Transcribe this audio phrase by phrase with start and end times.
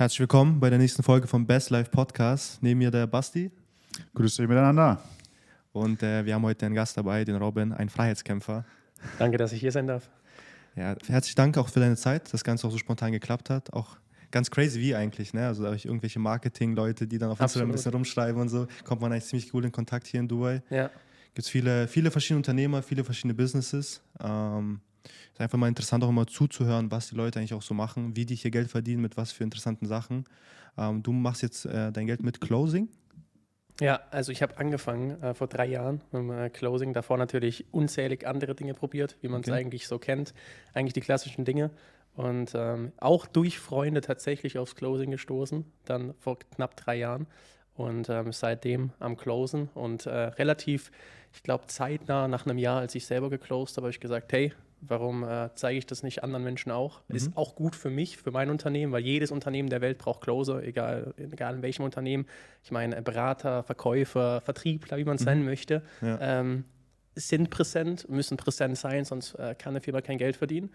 [0.00, 2.62] Herzlich willkommen bei der nächsten Folge vom Best Life Podcast.
[2.62, 3.50] Neben mir der Basti.
[4.14, 5.02] Grüß dich miteinander.
[5.72, 8.64] Und äh, wir haben heute einen Gast dabei, den Robin, ein Freiheitskämpfer.
[9.18, 10.08] Danke, dass ich hier sein darf.
[10.74, 13.74] Ja, herzlichen Dank auch für deine Zeit, dass das Ganze auch so spontan geklappt hat.
[13.74, 13.98] Auch
[14.30, 15.46] ganz crazy wie eigentlich, ne?
[15.46, 18.68] Also da habe ich irgendwelche Marketing-Leute, die dann auf Instagram ein bisschen rumschreiben und so,
[18.84, 20.62] kommt man eigentlich ziemlich cool in Kontakt hier in Dubai.
[20.70, 20.88] Ja.
[21.34, 24.00] Gibt es viele, viele verschiedene Unternehmer, viele verschiedene Businesses.
[24.18, 24.80] Ähm,
[25.32, 28.26] ist einfach mal interessant, auch immer zuzuhören, was die Leute eigentlich auch so machen, wie
[28.26, 30.24] die hier Geld verdienen, mit was für interessanten Sachen.
[30.76, 32.88] Ähm, du machst jetzt äh, dein Geld mit Closing.
[33.80, 36.92] Ja, also ich habe angefangen äh, vor drei Jahren mit äh, Closing.
[36.92, 39.58] Davor natürlich unzählig andere Dinge probiert, wie man es okay.
[39.58, 40.34] eigentlich so kennt.
[40.74, 41.70] Eigentlich die klassischen Dinge.
[42.14, 47.26] Und ähm, auch durch Freunde tatsächlich aufs Closing gestoßen, dann vor knapp drei Jahren.
[47.74, 50.90] Und ähm, seitdem am Closen und äh, relativ,
[51.32, 54.52] ich glaube, zeitnah nach einem Jahr, als ich selber geclosed habe, habe ich gesagt, hey,
[54.82, 57.00] Warum äh, zeige ich das nicht anderen Menschen auch?
[57.08, 57.16] Mhm.
[57.16, 60.62] Ist auch gut für mich, für mein Unternehmen, weil jedes Unternehmen der Welt braucht Closer,
[60.62, 62.26] egal, egal in welchem Unternehmen.
[62.64, 65.26] Ich meine, Berater, Verkäufer, Vertriebler, wie man es mhm.
[65.26, 66.18] nennen möchte, ja.
[66.20, 66.64] ähm,
[67.14, 70.70] sind präsent, müssen präsent sein, sonst äh, kann eine Firma kein Geld verdienen.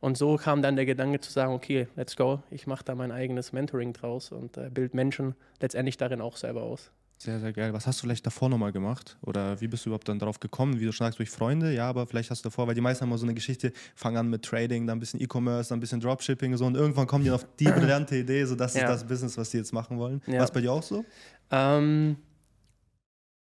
[0.00, 3.10] Und so kam dann der Gedanke zu sagen, okay, let's go, ich mache da mein
[3.10, 6.92] eigenes Mentoring draus und äh, bild Menschen letztendlich darin auch selber aus.
[7.20, 7.72] Sehr, sehr geil.
[7.72, 9.16] Was hast du vielleicht davor nochmal gemacht?
[9.22, 10.78] Oder wie bist du überhaupt dann darauf gekommen?
[10.78, 13.02] Wie du schon sagst, durch Freunde, ja, aber vielleicht hast du davor, weil die meisten
[13.02, 15.80] haben mal so eine Geschichte, fangen an mit Trading, dann ein bisschen E-Commerce, dann ein
[15.80, 18.82] bisschen Dropshipping und so und irgendwann kommen die auf die brillante Idee, so das ja.
[18.82, 20.22] ist das Business, was die jetzt machen wollen.
[20.26, 20.38] Ja.
[20.38, 21.04] War es bei dir auch so?
[21.50, 22.16] Ähm,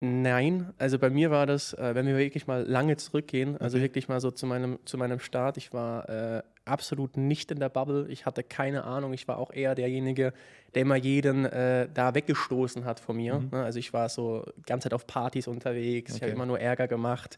[0.02, 3.84] Nein, also bei mir war das, äh, wenn wir wirklich mal lange zurückgehen, also okay.
[3.84, 7.70] wirklich mal so zu meinem, zu meinem Start, ich war äh, absolut nicht in der
[7.70, 10.34] Bubble, ich hatte keine Ahnung, ich war auch eher derjenige,
[10.74, 13.40] der immer jeden äh, da weggestoßen hat von mir.
[13.40, 13.50] Mhm.
[13.52, 13.64] Ne?
[13.64, 16.18] Also ich war so die ganze Zeit auf Partys unterwegs, okay.
[16.18, 17.38] ich habe immer nur Ärger gemacht.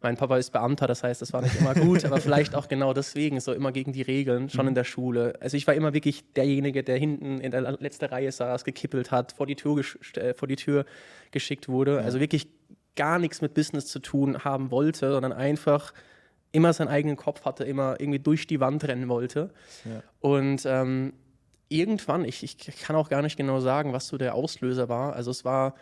[0.00, 2.92] Mein Papa ist Beamter, das heißt, das war nicht immer gut, aber vielleicht auch genau
[2.92, 4.70] deswegen, so immer gegen die Regeln, schon mhm.
[4.70, 5.34] in der Schule.
[5.40, 9.32] Also ich war immer wirklich derjenige, der hinten in der letzten Reihe saß, gekippelt hat,
[9.32, 9.82] vor die Tür,
[10.14, 10.84] äh, vor die Tür
[11.30, 11.96] geschickt wurde.
[11.96, 12.00] Ja.
[12.00, 12.48] Also wirklich
[12.96, 15.92] gar nichts mit Business zu tun haben wollte, sondern einfach
[16.52, 19.50] immer seinen eigenen Kopf hatte, immer irgendwie durch die Wand rennen wollte.
[19.84, 20.02] Ja.
[20.20, 21.12] Und ähm,
[21.68, 25.14] irgendwann, ich, ich kann auch gar nicht genau sagen, was so der Auslöser war.
[25.14, 25.74] Also es war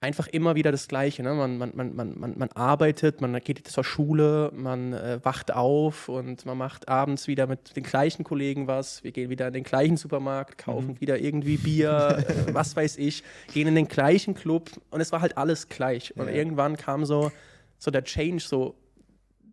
[0.00, 1.22] einfach immer wieder das Gleiche.
[1.22, 1.34] Ne?
[1.34, 6.46] Man, man, man, man, man arbeitet, man geht zur Schule, man äh, wacht auf und
[6.46, 9.04] man macht abends wieder mit den gleichen Kollegen was.
[9.04, 11.00] Wir gehen wieder in den gleichen Supermarkt, kaufen mhm.
[11.00, 13.22] wieder irgendwie Bier, äh, was weiß ich,
[13.52, 16.16] gehen in den gleichen Club und es war halt alles gleich.
[16.16, 16.32] Und ja.
[16.32, 17.30] irgendwann kam so,
[17.78, 18.74] so der Change, so,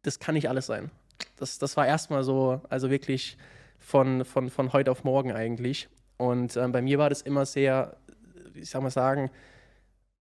[0.03, 0.91] das kann nicht alles sein.
[1.37, 3.37] Das, das war erstmal so, also wirklich
[3.79, 5.89] von, von, von heute auf morgen eigentlich.
[6.17, 7.97] Und äh, bei mir war das immer sehr,
[8.53, 9.29] ich sag mal sagen,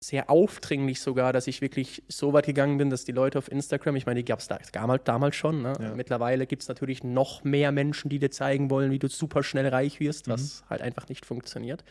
[0.03, 3.95] sehr aufdringlich sogar, dass ich wirklich so weit gegangen bin, dass die Leute auf Instagram,
[3.95, 5.73] ich meine, die gab es damals, damals schon, ne?
[5.79, 5.93] ja.
[5.93, 9.67] mittlerweile gibt es natürlich noch mehr Menschen, die dir zeigen wollen, wie du super schnell
[9.67, 10.31] reich wirst, mhm.
[10.31, 11.83] was halt einfach nicht funktioniert.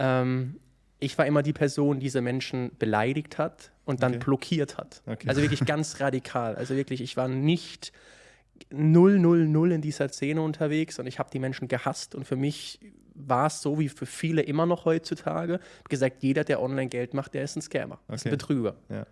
[0.00, 0.58] Ähm,
[0.98, 4.24] ich war immer die Person, die diese Menschen beleidigt hat und dann okay.
[4.24, 5.02] blockiert hat.
[5.06, 5.28] Okay.
[5.28, 6.56] Also wirklich ganz radikal.
[6.56, 7.92] Also wirklich, ich war nicht
[8.70, 12.80] 000 in dieser Szene unterwegs und ich habe die Menschen gehasst und für mich
[13.14, 17.34] war es so wie für viele immer noch heutzutage gesagt, jeder, der online Geld macht,
[17.34, 18.14] der ist ein Scammer, okay.
[18.14, 18.76] ist ein Betrüger.
[18.88, 19.06] Ja.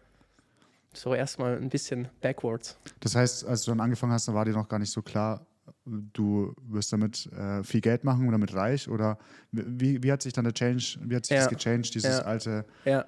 [0.93, 2.78] So erstmal ein bisschen backwards.
[3.01, 5.47] Das heißt, als du dann angefangen hast, dann war dir noch gar nicht so klar,
[5.84, 8.89] du wirst damit äh, viel Geld machen oder damit reich?
[8.89, 9.19] Oder
[9.53, 11.45] wie, wie hat sich dann der Change, wie hat sich ja.
[11.45, 12.25] das gechanged, dieses ja.
[12.25, 12.65] alte?
[12.84, 13.05] Ja,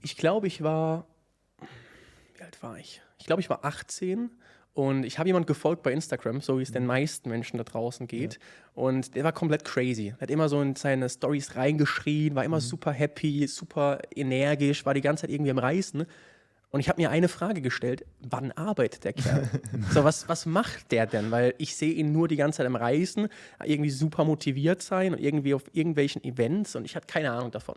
[0.00, 1.06] ich glaube, ich war,
[2.36, 3.02] wie alt war ich?
[3.18, 4.30] Ich glaube, ich war 18
[4.74, 6.88] und ich habe jemand gefolgt bei Instagram, so wie es den mhm.
[6.88, 8.34] meisten Menschen da draußen geht.
[8.34, 8.40] Ja.
[8.74, 10.14] Und der war komplett crazy.
[10.16, 12.62] Er hat immer so in seine Stories reingeschrien, war immer mhm.
[12.62, 16.06] super happy, super energisch, war die ganze Zeit irgendwie am Reisen.
[16.70, 19.48] Und ich habe mir eine Frage gestellt: Wann arbeitet der Kerl?
[19.90, 21.30] so, was, was macht der denn?
[21.30, 23.28] Weil ich sehe ihn nur die ganze Zeit am Reisen,
[23.64, 27.76] irgendwie super motiviert sein und irgendwie auf irgendwelchen Events und ich hatte keine Ahnung davon.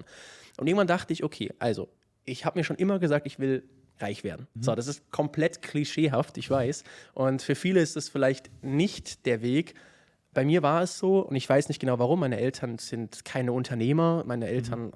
[0.58, 1.90] Und irgendwann dachte ich: Okay, also,
[2.26, 3.64] ich habe mir schon immer gesagt, ich will
[4.02, 4.48] reich werden.
[4.54, 4.64] Mhm.
[4.64, 6.84] So, das ist komplett klischeehaft, ich weiß.
[7.14, 9.76] Und für viele ist das vielleicht nicht der Weg.
[10.34, 12.22] Bei mir war es so, und ich weiß nicht genau warum.
[12.22, 14.24] Meine Eltern sind keine Unternehmer.
[14.26, 14.52] Meine mhm.
[14.52, 14.94] Eltern.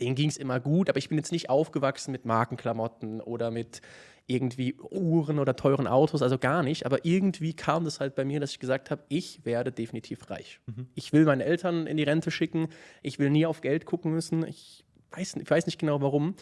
[0.00, 3.80] Denen ging es immer gut, aber ich bin jetzt nicht aufgewachsen mit Markenklamotten oder mit
[4.28, 6.84] irgendwie Uhren oder teuren Autos, also gar nicht.
[6.84, 10.60] Aber irgendwie kam das halt bei mir, dass ich gesagt habe, ich werde definitiv reich.
[10.66, 10.86] Mhm.
[10.94, 12.68] Ich will meine Eltern in die Rente schicken.
[13.02, 14.46] Ich will nie auf Geld gucken müssen.
[14.46, 16.34] Ich weiß, ich weiß nicht genau warum.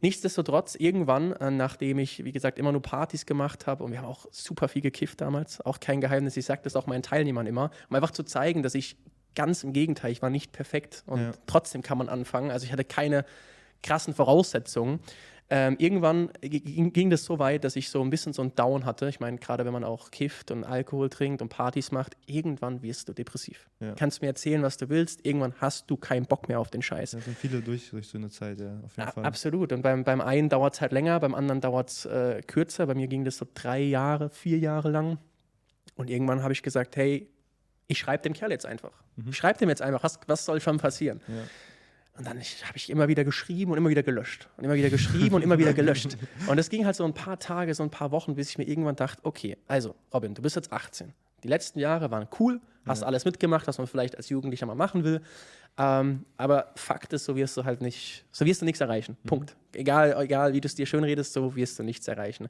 [0.00, 4.06] Nichtsdestotrotz, irgendwann, äh, nachdem ich, wie gesagt, immer nur Partys gemacht habe und wir haben
[4.06, 7.70] auch super viel gekifft damals, auch kein Geheimnis, ich sage das auch meinen Teilnehmern immer,
[7.88, 8.96] um einfach zu zeigen, dass ich
[9.34, 11.32] ganz im Gegenteil, ich war nicht perfekt und ja.
[11.46, 12.50] trotzdem kann man anfangen.
[12.50, 13.24] Also ich hatte keine
[13.82, 15.00] krassen Voraussetzungen.
[15.50, 18.86] Ähm, irgendwann ging, ging, das so weit, dass ich so ein bisschen so ein Down
[18.86, 19.10] hatte.
[19.10, 23.10] Ich meine, gerade wenn man auch kifft und Alkohol trinkt und Partys macht, irgendwann wirst
[23.10, 23.68] du depressiv.
[23.78, 23.92] Ja.
[23.94, 27.10] Kannst mir erzählen, was du willst, irgendwann hast du keinen Bock mehr auf den Scheiß.
[27.10, 29.24] Da sind viele durch, durch so eine Zeit, ja, auf jeden A Fall.
[29.26, 29.72] Absolut.
[29.72, 32.86] Und beim, beim einen dauert es halt länger, beim anderen dauert es äh, kürzer.
[32.86, 35.18] Bei mir ging das so drei Jahre, vier Jahre lang.
[35.94, 37.28] Und irgendwann habe ich gesagt, hey,
[37.86, 38.92] ich schreibe dem Kerl jetzt einfach.
[39.16, 39.30] Mhm.
[39.30, 41.20] Ich schreibe dem jetzt einfach, was, was soll schon passieren?
[41.28, 41.34] Ja.
[42.16, 44.48] Und dann habe ich immer wieder geschrieben und immer wieder gelöscht.
[44.56, 46.16] Und immer wieder geschrieben und immer wieder gelöscht.
[46.46, 48.68] Und es ging halt so ein paar Tage, so ein paar Wochen, bis ich mir
[48.68, 51.12] irgendwann dachte, okay, also Robin, du bist jetzt 18.
[51.42, 53.08] Die letzten Jahre waren cool, hast ja.
[53.08, 55.22] alles mitgemacht, was man vielleicht als Jugendlicher mal machen will.
[55.76, 59.16] Ähm, aber Fakt ist, so wirst du halt nicht, so wirst du nichts erreichen.
[59.24, 59.28] Mhm.
[59.28, 59.56] Punkt.
[59.72, 62.48] Egal, egal wie du es dir schön redest, so wirst du nichts erreichen.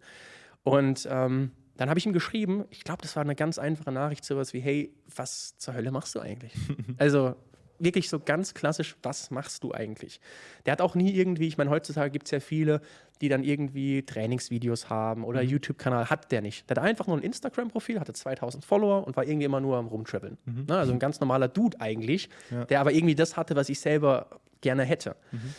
[0.62, 4.24] Und ähm, dann habe ich ihm geschrieben, ich glaube, das war eine ganz einfache Nachricht,
[4.24, 6.52] sowas wie, hey, was zur Hölle machst du eigentlich?
[6.98, 7.34] also
[7.78, 10.20] wirklich so ganz klassisch, was machst du eigentlich?
[10.66, 12.80] Der hat auch nie irgendwie, ich meine, heutzutage gibt es ja viele,
[13.20, 15.50] die dann irgendwie Trainingsvideos haben oder mhm.
[15.50, 16.68] YouTube-Kanal, hat der nicht.
[16.68, 19.86] Der hat einfach nur ein Instagram-Profil, hatte 2000 Follower und war irgendwie immer nur am
[19.86, 20.38] Rumtraveln.
[20.44, 20.66] Mhm.
[20.66, 20.76] Ne?
[20.76, 22.64] Also ein ganz normaler Dude eigentlich, ja.
[22.64, 24.28] der aber irgendwie das hatte, was ich selber
[24.60, 25.16] gerne hätte.
[25.32, 25.54] Mhm.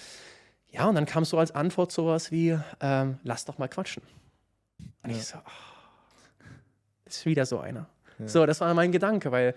[0.72, 4.04] Ja, und dann kam so als Antwort sowas wie, ähm, lass doch mal quatschen.
[5.04, 5.16] Und ja.
[5.16, 5.75] ich so, oh,
[7.26, 7.88] wieder so einer.
[8.20, 8.28] Ja.
[8.28, 9.56] So, das war mein Gedanke, weil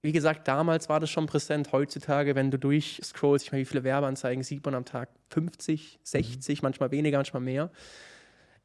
[0.00, 1.72] wie gesagt, damals war das schon präsent.
[1.72, 5.08] Heutzutage, wenn du durchscrollst, ich meine, wie viele Werbeanzeigen sieht man am Tag?
[5.30, 6.66] 50, 60, mhm.
[6.66, 7.70] manchmal weniger, manchmal mehr.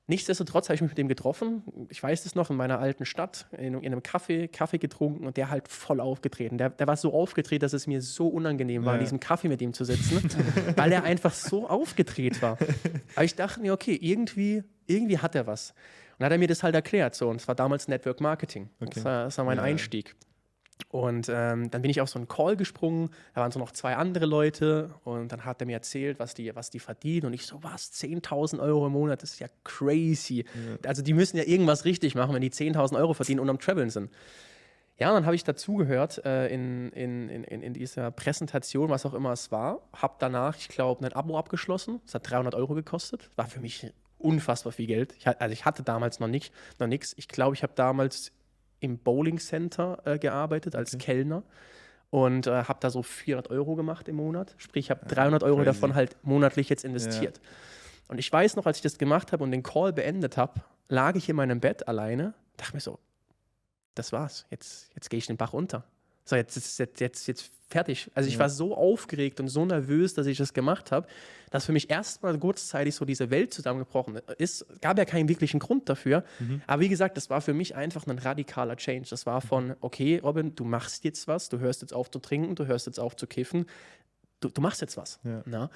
[0.06, 1.64] Nichtsdestotrotz habe ich mich mit dem getroffen.
[1.90, 5.38] Ich weiß es noch, in meiner alten Stadt, in, in einem Kaffee, Kaffee getrunken und
[5.38, 6.58] der halt voll aufgetreten.
[6.58, 9.00] Der, der war so aufgedreht, dass es mir so unangenehm war, ja.
[9.00, 10.20] in diesem Kaffee mit ihm zu sitzen,
[10.76, 12.58] weil er einfach so aufgedreht war.
[13.16, 15.74] Aber ich dachte mir, okay, irgendwie, irgendwie hat er was.
[16.24, 17.16] Dann hat er mir das halt erklärt.
[17.16, 18.70] So, und es war damals Network Marketing.
[18.80, 18.92] Okay.
[18.96, 19.64] Das, war, das war mein ja.
[19.64, 20.16] Einstieg.
[20.88, 23.98] Und ähm, dann bin ich auf so einen Call gesprungen, da waren so noch zwei
[23.98, 27.46] andere Leute und dann hat er mir erzählt, was die, was die verdienen und ich
[27.46, 30.46] so, was, 10.000 Euro im Monat, das ist ja crazy.
[30.46, 30.88] Ja.
[30.88, 33.90] Also die müssen ja irgendwas richtig machen, wenn die 10.000 Euro verdienen und am Traveln
[33.90, 34.10] sind.
[34.98, 39.14] Ja, und dann habe ich dazugehört äh, in, in, in, in dieser Präsentation, was auch
[39.14, 43.30] immer es war, habe danach, ich glaube, ein Abo abgeschlossen, das hat 300 Euro gekostet,
[43.36, 43.92] war für mich
[44.24, 45.16] unfassbar viel Geld.
[45.18, 47.14] Ich, also ich hatte damals noch, nicht, noch nichts.
[47.18, 48.32] Ich glaube, ich habe damals
[48.80, 51.06] im Bowling Center äh, gearbeitet als okay.
[51.06, 51.44] Kellner
[52.10, 54.56] und äh, habe da so 400 Euro gemacht im Monat.
[54.58, 55.66] Sprich, ich habe 300 Euro crazy.
[55.66, 57.38] davon halt monatlich jetzt investiert.
[57.38, 57.50] Ja.
[58.10, 61.16] Und ich weiß noch, als ich das gemacht habe und den Call beendet habe, lag
[61.16, 63.00] ich in meinem Bett alleine, dachte mir so,
[63.96, 65.86] das war's, jetzt, jetzt gehe ich den Bach unter.
[66.26, 68.10] So, jetzt, jetzt, jetzt, jetzt fertig.
[68.14, 68.40] Also ich ja.
[68.40, 71.08] war so aufgeregt und so nervös, dass ich das gemacht habe,
[71.50, 74.66] dass für mich erstmal kurzzeitig so diese Welt zusammengebrochen ist.
[74.82, 76.24] Gab ja keinen wirklichen Grund dafür.
[76.40, 76.62] Mhm.
[76.68, 79.10] Aber wie gesagt, das war für mich einfach ein radikaler Change.
[79.10, 82.56] Das war von, okay, Robin, du machst jetzt was, du hörst jetzt auf zu trinken,
[82.56, 83.66] du hörst jetzt auf zu kiffen,
[84.40, 85.20] du, du machst jetzt was.
[85.24, 85.44] Ja.
[85.46, 85.70] Na?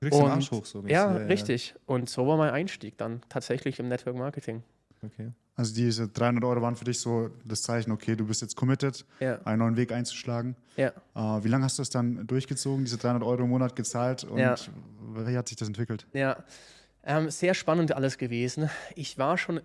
[0.00, 1.74] Du und, Arsch hoch, so ja, ja, richtig.
[1.86, 4.62] Und so war mein Einstieg dann tatsächlich im Network Marketing.
[5.02, 5.32] Okay.
[5.58, 9.04] Also diese 300 Euro waren für dich so das Zeichen, okay, du bist jetzt committed,
[9.18, 9.42] ja.
[9.42, 10.54] einen neuen Weg einzuschlagen.
[10.76, 10.92] Ja.
[11.16, 14.38] Äh, wie lange hast du das dann durchgezogen, diese 300 Euro im Monat gezahlt und
[14.38, 14.54] ja.
[15.16, 16.06] wie hat sich das entwickelt?
[16.12, 16.44] Ja,
[17.02, 18.70] ähm, sehr spannend alles gewesen.
[18.94, 19.60] Ich war schon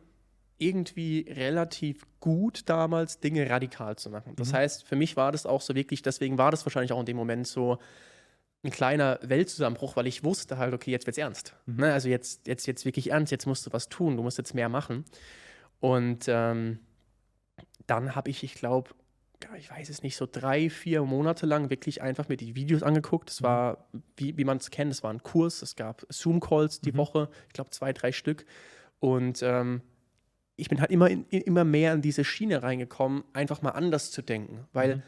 [0.58, 4.34] irgendwie relativ gut damals, Dinge radikal zu machen.
[4.36, 4.56] Das mhm.
[4.56, 7.18] heißt, für mich war das auch so wirklich, deswegen war das wahrscheinlich auch in dem
[7.18, 7.78] Moment so
[8.64, 11.54] ein kleiner Weltzusammenbruch, weil ich wusste halt, okay, jetzt wird's ernst.
[11.68, 11.76] Mhm.
[11.82, 11.94] Ne?
[11.94, 14.70] Also jetzt, jetzt, jetzt wirklich ernst, jetzt musst du was tun, du musst jetzt mehr
[14.70, 15.06] machen.
[15.84, 16.80] Und ähm,
[17.88, 18.92] dann habe ich, ich glaube,
[19.58, 23.30] ich weiß es nicht, so drei, vier Monate lang wirklich einfach mir die Videos angeguckt.
[23.30, 23.46] Es mhm.
[23.46, 26.98] war, wie, wie man es kennt, es war ein Kurs, es gab Zoom-Calls die mhm.
[27.00, 28.46] Woche, ich glaube zwei, drei Stück.
[29.02, 29.82] Und ähm,
[30.56, 34.22] ich bin halt immer, in, immer mehr in diese Schiene reingekommen, einfach mal anders zu
[34.22, 34.66] denken.
[34.72, 35.04] Weil, mhm.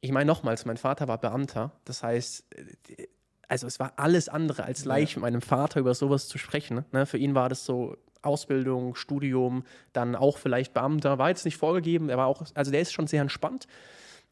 [0.00, 3.08] ich meine nochmals, mein Vater war Beamter, das heißt, äh,
[3.48, 5.18] also es war alles andere als leicht, ja.
[5.18, 6.84] mit meinem Vater über sowas zu sprechen.
[6.92, 7.04] Ne?
[7.04, 12.08] Für ihn war das so, Ausbildung, Studium, dann auch vielleicht Beamter, war jetzt nicht vorgegeben,
[12.08, 13.66] er war auch, also der ist schon sehr entspannt.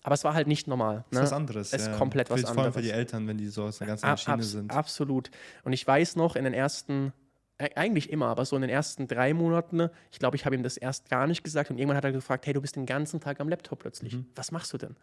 [0.04, 1.04] Aber es war halt nicht normal.
[1.11, 1.18] Ne?
[1.18, 1.72] Ist was anderes.
[1.72, 1.96] Es ist ja.
[1.96, 2.54] komplett was anderes.
[2.54, 4.72] Vor allem für die Eltern, wenn die so aus der ganzen Maschine Abs sind.
[4.72, 5.30] Absolut.
[5.62, 7.12] Und ich weiß noch, in den ersten,
[7.58, 10.64] äh, eigentlich immer, aber so in den ersten drei Monaten, ich glaube, ich habe ihm
[10.64, 13.20] das erst gar nicht gesagt und irgendwann hat er gefragt, hey, du bist den ganzen
[13.20, 14.14] Tag am Laptop plötzlich.
[14.14, 14.26] Mhm.
[14.34, 14.96] Was machst du denn?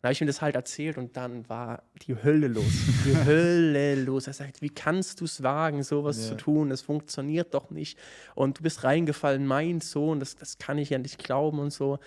[0.00, 2.64] Dann habe ich ihm das halt erzählt und dann war die Hölle los.
[3.04, 4.26] Die Hölle los.
[4.26, 6.28] Er sagt, wie kannst du es wagen, sowas ja.
[6.28, 6.70] zu tun?
[6.70, 7.98] Das funktioniert doch nicht.
[8.34, 11.98] Und du bist reingefallen, mein Sohn, das, das kann ich ja nicht glauben und so.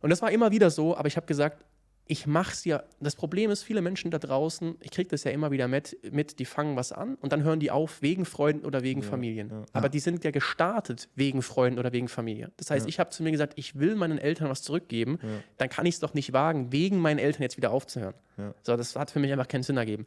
[0.00, 1.64] Und das war immer wieder so, aber ich habe gesagt,
[2.08, 2.82] ich mache es ja.
[3.00, 6.38] Das Problem ist, viele Menschen da draußen, ich kriege das ja immer wieder mit, mit,
[6.38, 9.50] die fangen was an und dann hören die auf wegen Freunden oder wegen ja, Familien.
[9.50, 9.88] Ja, Aber ja.
[9.90, 12.52] die sind ja gestartet wegen Freunden oder wegen Familie.
[12.56, 15.18] Das heißt, ich habe zu mir gesagt, ich will meinen Eltern was zurückgeben,
[15.58, 18.14] dann kann ich es doch nicht wagen, wegen meinen Eltern jetzt wieder aufzuhören.
[18.62, 20.04] So, das hat für mich einfach keinen Sinn ergeben.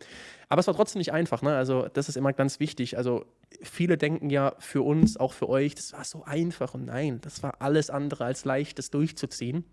[0.50, 1.42] Aber es war trotzdem nicht einfach.
[1.42, 1.56] Ne?
[1.56, 2.98] Also, das ist immer ganz wichtig.
[2.98, 3.26] Also,
[3.62, 6.76] viele denken ja für uns, auch für euch, das war so einfach.
[6.76, 9.66] Und nein, das war alles andere als leicht, das durchzuziehen.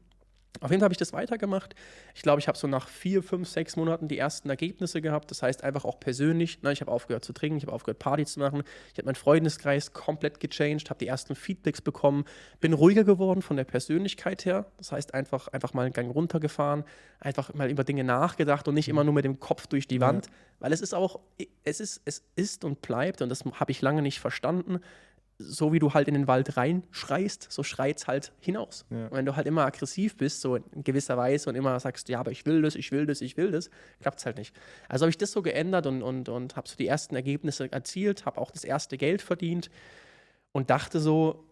[0.60, 1.74] Auf jeden Fall habe ich das weitergemacht.
[2.14, 5.30] Ich glaube, ich habe so nach vier, fünf, sechs Monaten die ersten Ergebnisse gehabt.
[5.30, 6.62] Das heißt einfach auch persönlich.
[6.62, 8.62] Ne, ich habe aufgehört zu trinken, ich habe aufgehört Party zu machen.
[8.92, 12.24] Ich habe meinen Freundeskreis komplett gechanged, habe die ersten Feedbacks bekommen,
[12.60, 14.66] bin ruhiger geworden von der Persönlichkeit her.
[14.78, 16.84] Das heißt einfach, einfach mal einen Gang runtergefahren,
[17.20, 20.26] einfach mal über Dinge nachgedacht und nicht immer nur mit dem Kopf durch die Wand.
[20.26, 20.32] Ja.
[20.60, 21.20] Weil es ist auch,
[21.64, 24.80] es ist, es ist und bleibt, und das habe ich lange nicht verstanden,
[25.38, 28.86] so wie du halt in den Wald reinschreist, so schreit es halt hinaus.
[28.90, 29.06] Ja.
[29.06, 32.20] Und wenn du halt immer aggressiv bist, so in gewisser Weise und immer sagst, ja,
[32.20, 34.54] aber ich will das, ich will das, ich will das, klappt es halt nicht.
[34.88, 38.24] Also habe ich das so geändert und, und, und habe so die ersten Ergebnisse erzielt,
[38.24, 39.70] habe auch das erste Geld verdient
[40.52, 41.44] und dachte so,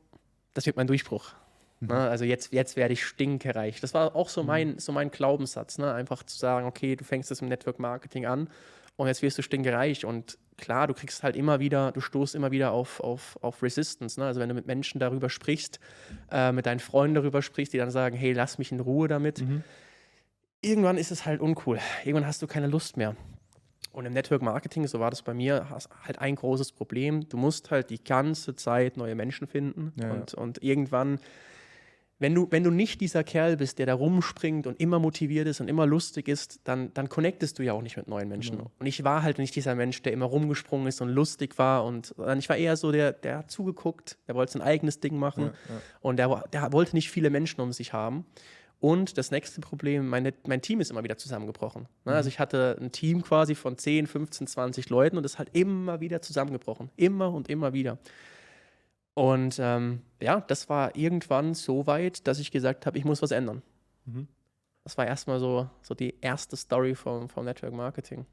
[0.55, 1.35] das wird mein Durchbruch.
[1.81, 1.89] Mhm.
[1.89, 1.95] Ne?
[1.95, 3.81] Also jetzt, jetzt werde ich stinkereich.
[3.81, 4.47] Das war auch so mhm.
[4.47, 5.93] mein, so mein Glaubenssatz, ne?
[5.93, 8.49] einfach zu sagen, okay, du fängst das im Network Marketing an
[8.97, 12.51] und jetzt wirst du stinkereich und klar, du kriegst halt immer wieder, du stoßt immer
[12.51, 14.21] wieder auf, auf, auf Resistance.
[14.21, 14.27] Ne?
[14.27, 15.81] Also wenn du mit Menschen darüber sprichst,
[16.31, 19.41] äh, mit deinen Freunden darüber sprichst, die dann sagen, hey, lass mich in Ruhe damit.
[19.41, 19.65] Mhm.
[20.61, 21.79] Irgendwann ist es halt uncool.
[22.05, 23.17] Irgendwann hast du keine Lust mehr.
[23.93, 27.29] Und im Network Marketing, so war das bei mir, hast halt ein großes Problem.
[27.29, 29.93] Du musst halt die ganze Zeit neue Menschen finden.
[29.97, 30.39] Ja, und, ja.
[30.39, 31.19] und irgendwann
[32.19, 35.61] wenn du, wenn du nicht dieser Kerl bist, der da rumspringt und immer motiviert ist
[35.61, 38.59] und immer lustig ist, dann, dann connectest du ja auch nicht mit neuen Menschen.
[38.59, 38.71] Genau.
[38.79, 41.85] Und ich war halt nicht dieser Mensch, der immer rumgesprungen ist und lustig war.
[41.85, 45.45] Und ich war eher so der, der hat zugeguckt, der wollte sein eigenes Ding machen.
[45.45, 45.81] Ja, ja.
[46.01, 48.25] Und der, der wollte nicht viele Menschen um sich haben.
[48.81, 51.83] Und das nächste Problem, meine, mein Team ist immer wieder zusammengebrochen.
[51.83, 51.89] Ne?
[52.05, 52.17] Also mhm.
[52.17, 56.01] Also ich hatte ein Team quasi von 10, 15, 20 Leuten und es hat immer
[56.01, 56.91] wieder zusammengebrochen.
[56.97, 57.99] Immer und immer wieder.
[59.15, 63.31] Und ähm, ja, das war irgendwann so weit, dass ich gesagt habe, ich muss was
[63.31, 63.63] ändern.
[64.07, 64.29] Mhm.
[64.83, 68.27] Das war erstmal so, so die erste Story vom, vom Network Marketing.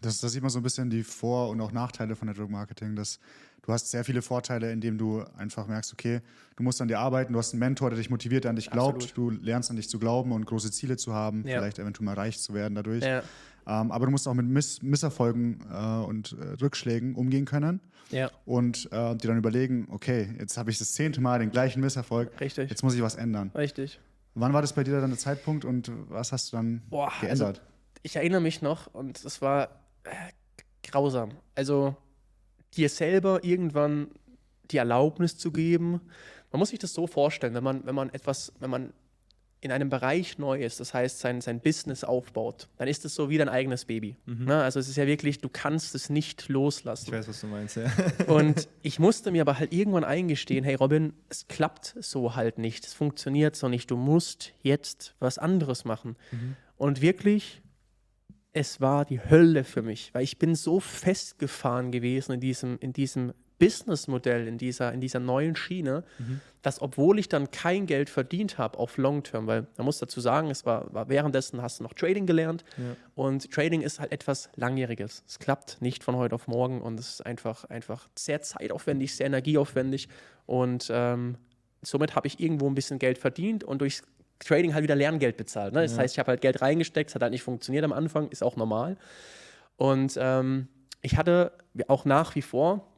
[0.00, 2.96] Das, das sieht man so ein bisschen die Vor- und auch Nachteile von Network Marketing.
[2.96, 3.20] Dass
[3.62, 6.20] du hast sehr viele Vorteile, indem du einfach merkst, okay,
[6.56, 8.70] du musst an dir arbeiten, du hast einen Mentor, der dich motiviert, der an dich
[8.70, 9.40] glaubt, Absolut.
[9.40, 11.58] du lernst an dich zu glauben und große Ziele zu haben, ja.
[11.58, 13.04] vielleicht eventuell mal reich zu werden dadurch.
[13.04, 13.22] Ja.
[13.66, 17.80] Ähm, aber du musst auch mit Miss Misserfolgen äh, und äh, Rückschlägen umgehen können.
[18.10, 18.30] Ja.
[18.44, 22.38] Und äh, dir dann überlegen, okay, jetzt habe ich das zehnte Mal den gleichen Misserfolg.
[22.40, 22.68] Richtig.
[22.68, 23.50] Jetzt muss ich was ändern.
[23.54, 24.00] Richtig.
[24.34, 27.20] Wann war das bei dir dann der Zeitpunkt und was hast du dann Boah, also
[27.20, 27.58] geändert?
[27.58, 29.64] Also, ich erinnere mich noch und es war
[30.04, 30.10] äh,
[30.82, 31.32] grausam.
[31.54, 31.96] Also
[32.76, 34.08] dir selber irgendwann
[34.70, 36.00] die Erlaubnis zu geben.
[36.50, 38.92] Man muss sich das so vorstellen, wenn man, wenn man etwas, wenn man
[39.62, 43.30] in einem Bereich neu ist, das heißt sein, sein Business aufbaut, dann ist es so
[43.30, 44.16] wie dein eigenes Baby.
[44.26, 44.46] Mhm.
[44.46, 44.60] Ne?
[44.60, 47.06] Also es ist ja wirklich, du kannst es nicht loslassen.
[47.06, 47.84] Ich weiß, was du meinst, ja.
[48.26, 52.84] Und ich musste mir aber halt irgendwann eingestehen, hey Robin, es klappt so halt nicht,
[52.84, 56.16] es funktioniert so nicht, du musst jetzt was anderes machen.
[56.32, 56.56] Mhm.
[56.76, 57.62] Und wirklich,
[58.52, 62.92] es war die Hölle für mich, weil ich bin so festgefahren gewesen in diesem, in
[62.92, 66.40] diesem Businessmodell in dieser, in dieser neuen Schiene, mhm.
[66.62, 70.20] dass obwohl ich dann kein Geld verdient habe auf Long Term, weil man muss dazu
[70.20, 72.96] sagen, es war, war währenddessen hast du noch Trading gelernt ja.
[73.14, 75.22] und Trading ist halt etwas Langjähriges.
[75.28, 79.26] Es klappt nicht von heute auf morgen und es ist einfach, einfach sehr zeitaufwendig, sehr
[79.26, 80.08] energieaufwendig
[80.46, 81.36] und ähm,
[81.82, 84.02] somit habe ich irgendwo ein bisschen Geld verdient und durch
[84.40, 85.72] Trading halt wieder Lerngeld bezahlt.
[85.72, 85.82] Ne?
[85.82, 85.98] Das ja.
[85.98, 88.56] heißt, ich habe halt Geld reingesteckt, es hat halt nicht funktioniert am Anfang, ist auch
[88.56, 88.96] normal.
[89.76, 90.66] Und ähm,
[91.00, 91.52] ich hatte
[91.86, 92.91] auch nach wie vor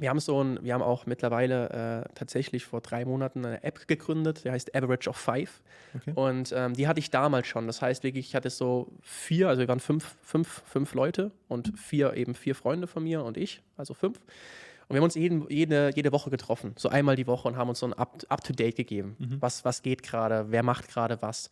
[0.00, 3.86] wir haben so ein, wir haben auch mittlerweile äh, tatsächlich vor drei Monaten eine App
[3.86, 5.62] gegründet, die heißt Average of Five.
[5.94, 6.12] Okay.
[6.14, 7.66] Und ähm, die hatte ich damals schon.
[7.66, 11.78] Das heißt wirklich, ich hatte so vier, also wir waren fünf, fünf, fünf Leute und
[11.78, 14.18] vier eben vier Freunde von mir und ich, also fünf.
[14.88, 17.68] Und wir haben uns jeden, jede, jede Woche getroffen, so einmal die Woche und haben
[17.68, 19.16] uns so ein Up-to-Date gegeben.
[19.18, 19.36] Mhm.
[19.40, 21.50] Was, was geht gerade, wer macht gerade was.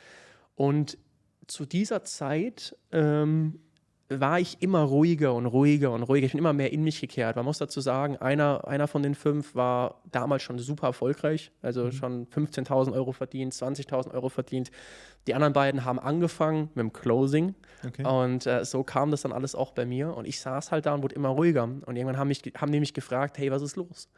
[0.57, 0.99] Und
[1.47, 3.61] zu dieser Zeit ähm,
[4.11, 6.27] war ich immer ruhiger und ruhiger und ruhiger.
[6.27, 7.37] Ich bin immer mehr in mich gekehrt.
[7.37, 11.85] Man muss dazu sagen, einer, einer von den fünf war damals schon super erfolgreich, also
[11.85, 11.93] mhm.
[11.93, 14.71] schon 15.000 Euro verdient, 20.000 Euro verdient.
[15.27, 17.55] Die anderen beiden haben angefangen mit dem Closing
[17.87, 18.05] okay.
[18.07, 20.95] und äh, so kam das dann alles auch bei mir und ich saß halt da
[20.95, 21.65] und wurde immer ruhiger.
[21.65, 24.09] Und irgendwann haben, mich, haben die mich gefragt, hey, was ist los?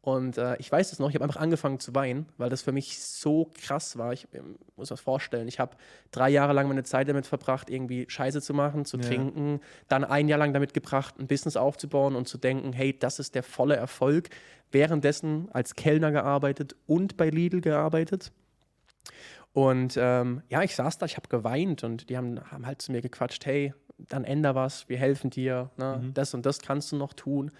[0.00, 2.72] Und äh, ich weiß es noch, ich habe einfach angefangen zu weinen, weil das für
[2.72, 4.12] mich so krass war.
[4.12, 4.40] Ich äh,
[4.76, 5.48] muss mir das vorstellen.
[5.48, 5.76] Ich habe
[6.12, 9.02] drei Jahre lang meine Zeit damit verbracht, irgendwie Scheiße zu machen, zu ja.
[9.02, 13.18] trinken, dann ein Jahr lang damit gebracht, ein Business aufzubauen und zu denken, hey, das
[13.18, 14.30] ist der volle Erfolg.
[14.70, 18.32] Währenddessen als Kellner gearbeitet und bei Lidl gearbeitet.
[19.52, 22.92] Und ähm, ja, ich saß da, ich habe geweint und die haben, haben halt zu
[22.92, 26.00] mir gequatscht, hey, dann änder was, wir helfen dir, ne?
[26.02, 26.14] mhm.
[26.14, 27.50] das und das kannst du noch tun.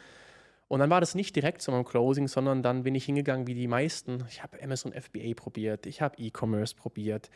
[0.68, 3.54] Und dann war das nicht direkt zu meinem Closing, sondern dann bin ich hingegangen wie
[3.54, 4.24] die meisten.
[4.28, 7.30] Ich habe Amazon FBA probiert, ich habe E-Commerce probiert.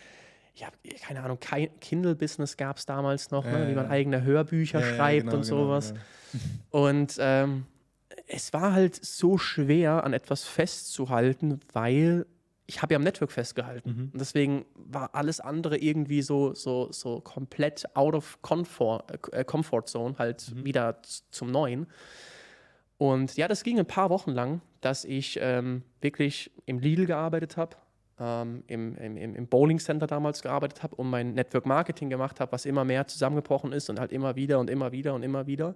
[0.55, 1.39] Ich habe, keine Ahnung,
[1.81, 3.69] Kindle-Business gab es damals noch, ne?
[3.71, 5.95] wie man eigene Hörbücher ja, schreibt genau, und genau, sowas.
[5.95, 6.05] Genau,
[6.89, 7.65] und ähm,
[8.27, 12.27] es war halt so schwer, an etwas festzuhalten, weil
[12.67, 13.91] ich habe ja am Network festgehalten.
[13.91, 14.11] Mhm.
[14.13, 19.87] Und deswegen war alles andere irgendwie so, so, so komplett out of comfort, äh, comfort
[19.87, 20.65] zone, halt mhm.
[20.65, 21.87] wieder zum Neuen.
[23.03, 27.57] Und ja, das ging ein paar Wochen lang, dass ich ähm, wirklich im Lidl gearbeitet
[27.57, 27.75] habe,
[28.21, 32.53] ähm, im, im, im Bowling Center damals gearbeitet habe und mein Network Marketing gemacht habe,
[32.53, 35.75] was immer mehr zusammengebrochen ist und halt immer wieder und immer wieder und immer wieder,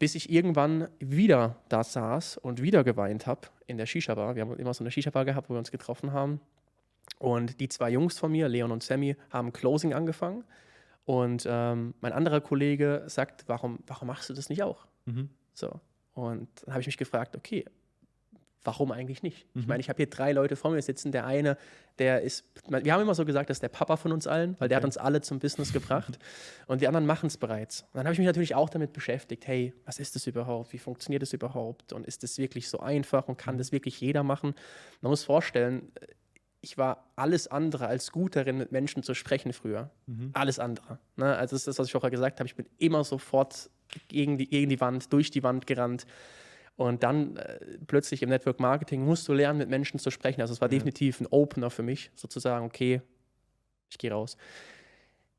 [0.00, 4.34] bis ich irgendwann wieder da saß und wieder geweint habe in der Shisha-Bar.
[4.34, 6.40] Wir haben immer so eine Shisha-Bar gehabt, wo wir uns getroffen haben.
[7.20, 10.42] Und die zwei Jungs von mir, Leon und Sammy, haben Closing angefangen.
[11.04, 14.88] Und ähm, mein anderer Kollege sagt, warum, warum machst du das nicht auch?
[15.04, 15.28] Mhm.
[15.52, 15.78] So.
[16.14, 17.64] Und dann habe ich mich gefragt, okay,
[18.64, 19.46] warum eigentlich nicht?
[19.54, 19.60] Mhm.
[19.60, 21.12] Ich meine, ich habe hier drei Leute vor mir sitzen.
[21.12, 21.56] Der eine,
[21.98, 24.68] der ist, wir haben immer so gesagt, das ist der Papa von uns allen, weil
[24.68, 24.82] der okay.
[24.82, 26.18] hat uns alle zum Business gebracht.
[26.66, 27.82] Und die anderen machen es bereits.
[27.82, 30.72] Und dann habe ich mich natürlich auch damit beschäftigt, hey, was ist das überhaupt?
[30.72, 31.92] Wie funktioniert das überhaupt?
[31.92, 33.58] Und ist das wirklich so einfach und kann mhm.
[33.58, 34.54] das wirklich jeder machen?
[35.02, 35.92] Man muss vorstellen,
[36.64, 39.90] ich war alles andere als gut darin, mit Menschen zu sprechen früher.
[40.06, 40.30] Mhm.
[40.32, 40.98] Alles andere.
[41.16, 41.36] Ne?
[41.36, 42.46] Also das ist das, was ich vorher gesagt habe.
[42.46, 43.68] Ich bin immer sofort
[44.08, 46.06] gegen die, gegen die Wand, durch die Wand gerannt.
[46.76, 50.40] Und dann äh, plötzlich im Network Marketing musst du lernen, mit Menschen zu sprechen.
[50.40, 50.76] Also es war ja.
[50.78, 53.00] definitiv ein Opener für mich, sozusagen, okay,
[53.90, 54.36] ich gehe raus.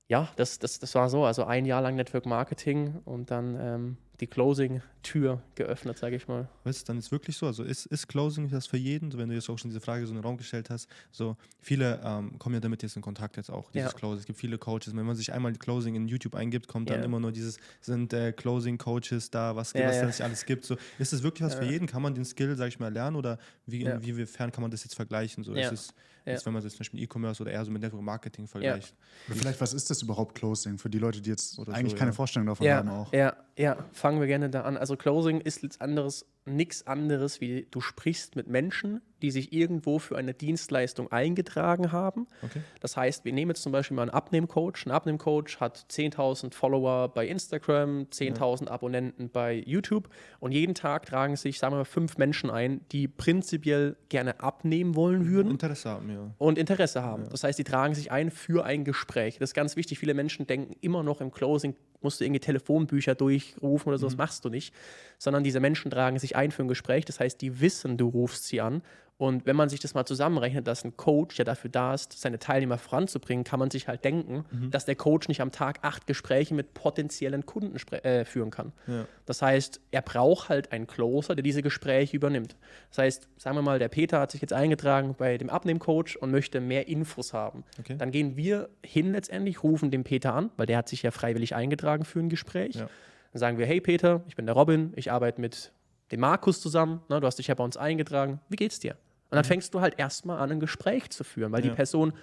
[0.07, 1.25] Ja, das, das, das war so.
[1.25, 6.47] Also ein Jahr lang Network Marketing und dann ähm, die Closing-Tür geöffnet, sage ich mal.
[6.63, 9.29] Weißt du, dann ist wirklich so, also ist, ist Closing das für jeden, so wenn
[9.29, 12.37] du jetzt auch schon diese Frage so in den Raum gestellt hast, so viele ähm,
[12.39, 13.97] kommen ja damit jetzt in Kontakt jetzt auch, dieses ja.
[13.97, 14.19] Closing.
[14.19, 17.05] Es gibt viele Coaches, wenn man sich einmal Closing in YouTube eingibt, kommt dann ja.
[17.05, 20.07] immer nur dieses, sind äh, Closing-Coaches da, was, ja, was ja.
[20.07, 20.65] es alles gibt.
[20.65, 21.87] So, ist das wirklich was für jeden?
[21.87, 24.95] Kann man den Skill, sage ich mal, lernen oder wie, inwiefern kann man das jetzt
[24.95, 25.43] vergleichen?
[25.43, 25.87] So, ist es
[26.25, 26.33] ja.
[26.33, 28.95] Jetzt, wenn man das zum Beispiel E-Commerce oder eher so mit Network Marketing vergleicht.
[29.27, 29.35] Ja.
[29.35, 32.13] Vielleicht, was ist das überhaupt Closing für die Leute, die jetzt oder eigentlich so, keine
[32.13, 33.13] Vorstellung davon ja, haben auch?
[33.13, 34.77] Ja, ja, fangen wir gerne da an.
[34.77, 39.99] Also Closing ist nichts anderes, nichts anderes, wie du sprichst mit Menschen, die sich irgendwo
[39.99, 42.27] für eine Dienstleistung eingetragen haben.
[42.41, 42.61] Okay.
[42.79, 44.85] Das heißt, wir nehmen jetzt zum Beispiel mal einen Abnehmcoach.
[44.85, 48.71] Ein Abnehmcoach hat 10.000 Follower bei Instagram, 10.000 ja.
[48.71, 53.07] Abonnenten bei YouTube und jeden Tag tragen sich, sagen wir mal, fünf Menschen ein, die
[53.07, 55.51] prinzipiell gerne abnehmen wollen würden.
[55.51, 56.31] Interesse haben, ja.
[56.37, 57.23] Und Interesse haben.
[57.23, 57.29] Ja.
[57.29, 59.37] Das heißt, die tragen sich ein für ein Gespräch.
[59.39, 59.99] Das ist ganz wichtig.
[59.99, 64.11] Viele Menschen denken immer noch im Closing, musst du irgendwie Telefonbücher durchrufen oder so, mhm.
[64.11, 64.73] das machst du nicht.
[65.17, 67.05] Sondern diese Menschen tragen sich ein für ein Gespräch.
[67.05, 68.81] Das heißt, die wissen, du rufst sie an
[69.17, 72.37] und wenn man sich das mal zusammenrechnet, dass ein Coach ja dafür da ist, seine
[72.37, 74.71] Teilnehmer voranzubringen, kann man sich halt denken, mhm.
[74.71, 78.73] dass der Coach nicht am Tag acht Gespräche mit potenziellen Kunden äh, führen kann.
[78.87, 79.05] Ja.
[79.25, 82.57] Das heißt, er braucht halt einen Closer, der diese Gespräche übernimmt.
[82.89, 86.31] Das heißt, sagen wir mal, der Peter hat sich jetzt eingetragen bei dem Abnehmcoach und
[86.31, 87.63] möchte mehr Infos haben.
[87.79, 87.95] Okay.
[87.97, 91.55] Dann gehen wir hin letztendlich, rufen den Peter an, weil der hat sich ja freiwillig
[91.55, 92.75] eingetragen für ein Gespräch.
[92.75, 92.89] Ja.
[93.31, 95.71] Dann sagen wir, hey Peter, ich bin der Robin, ich arbeite mit
[96.11, 98.93] dem Markus zusammen, ne, du hast dich ja bei uns eingetragen, wie geht's dir?
[99.29, 99.47] Und dann mhm.
[99.47, 101.71] fängst du halt erstmal an, ein Gespräch zu führen, weil ja.
[101.71, 102.13] die Person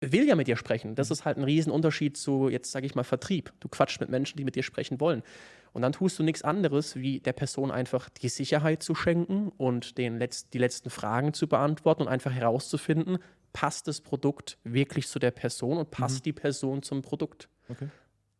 [0.00, 0.94] will ja mit dir sprechen.
[0.94, 3.52] Das ist halt ein Riesenunterschied zu, jetzt sage ich mal, Vertrieb.
[3.60, 5.22] Du quatschst mit Menschen, die mit dir sprechen wollen.
[5.72, 9.98] Und dann tust du nichts anderes, wie der Person einfach die Sicherheit zu schenken und
[9.98, 13.18] den Letz die letzten Fragen zu beantworten und einfach herauszufinden,
[13.52, 16.24] passt das Produkt wirklich zu der Person und passt mhm.
[16.24, 17.48] die Person zum Produkt.
[17.68, 17.88] Okay.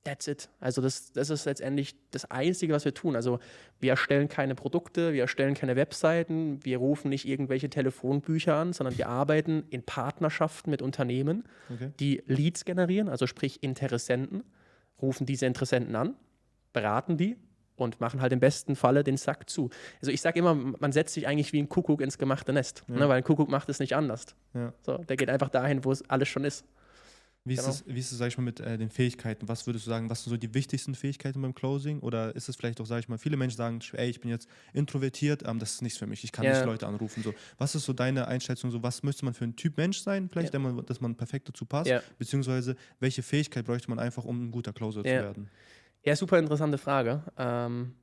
[0.04, 0.48] That's it.
[0.60, 3.16] Also das, das ist letztendlich das Einzige, was wir tun.
[3.16, 3.38] Also
[3.80, 8.96] wir erstellen keine Produkte, wir erstellen keine Webseiten, wir rufen nicht irgendwelche Telefonbücher an, sondern
[8.96, 11.92] wir arbeiten in Partnerschaften mit Unternehmen, okay.
[12.00, 14.42] die Leads generieren, also sprich Interessenten,
[15.02, 16.14] rufen diese Interessenten an,
[16.72, 17.36] beraten die
[17.76, 19.68] und machen halt im besten Falle den Sack zu.
[20.00, 22.94] Also ich sage immer, man setzt sich eigentlich wie ein Kuckuck ins gemachte Nest, ja.
[22.94, 24.34] ne, weil ein Kuckuck macht es nicht anders.
[24.54, 24.72] Ja.
[24.82, 26.64] So, der geht einfach dahin, wo es alles schon ist.
[27.44, 27.70] Wie ist, genau.
[27.70, 29.48] es, wie ist es, sag ich mal, mit äh, den Fähigkeiten?
[29.48, 32.00] Was würdest du sagen, was sind so die wichtigsten Fähigkeiten beim Closing?
[32.00, 34.46] Oder ist es vielleicht auch, sag ich mal, viele Menschen sagen, ey, ich bin jetzt
[34.74, 36.52] introvertiert, ähm, das ist nichts für mich, ich kann ja.
[36.52, 37.22] nicht Leute anrufen.
[37.22, 37.32] So.
[37.56, 40.52] Was ist so deine Einschätzung, so, was müsste man für ein Typ Mensch sein, vielleicht,
[40.52, 40.58] ja.
[40.58, 41.88] man, dass man perfekt dazu passt?
[41.88, 42.02] Ja.
[42.18, 45.48] Beziehungsweise, welche Fähigkeit bräuchte man einfach, um ein guter Closer zu werden?
[46.02, 47.22] Ja, super interessante Frage.
[47.38, 47.94] Ähm,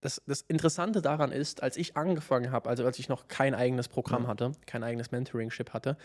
[0.00, 3.88] das, das, Interessante daran ist, als ich angefangen habe, also als ich noch kein eigenes
[3.88, 5.96] Programm hatte, kein eigenes Mentoringship hatte,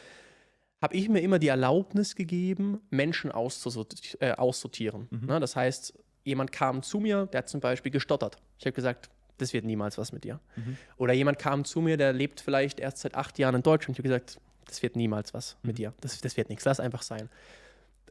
[0.81, 5.07] habe ich mir immer die Erlaubnis gegeben, Menschen äh, aussortieren.
[5.09, 5.27] Mhm.
[5.27, 5.39] Ne?
[5.39, 8.37] Das heißt, jemand kam zu mir, der hat zum Beispiel gestottert.
[8.57, 10.39] Ich habe gesagt, das wird niemals was mit dir.
[10.55, 10.77] Mhm.
[10.97, 13.97] Oder jemand kam zu mir, der lebt vielleicht erst seit acht Jahren in Deutschland.
[13.97, 15.67] Ich habe gesagt, das wird niemals was mhm.
[15.67, 15.93] mit dir.
[16.01, 16.65] Das, das wird nichts.
[16.65, 17.29] Lass einfach sein.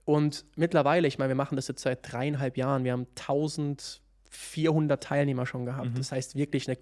[0.05, 2.85] Und mittlerweile, ich meine, wir machen das jetzt seit dreieinhalb Jahren.
[2.85, 5.91] Wir haben 1400 Teilnehmer schon gehabt.
[5.91, 5.95] Mhm.
[5.97, 6.77] Das heißt wirklich eine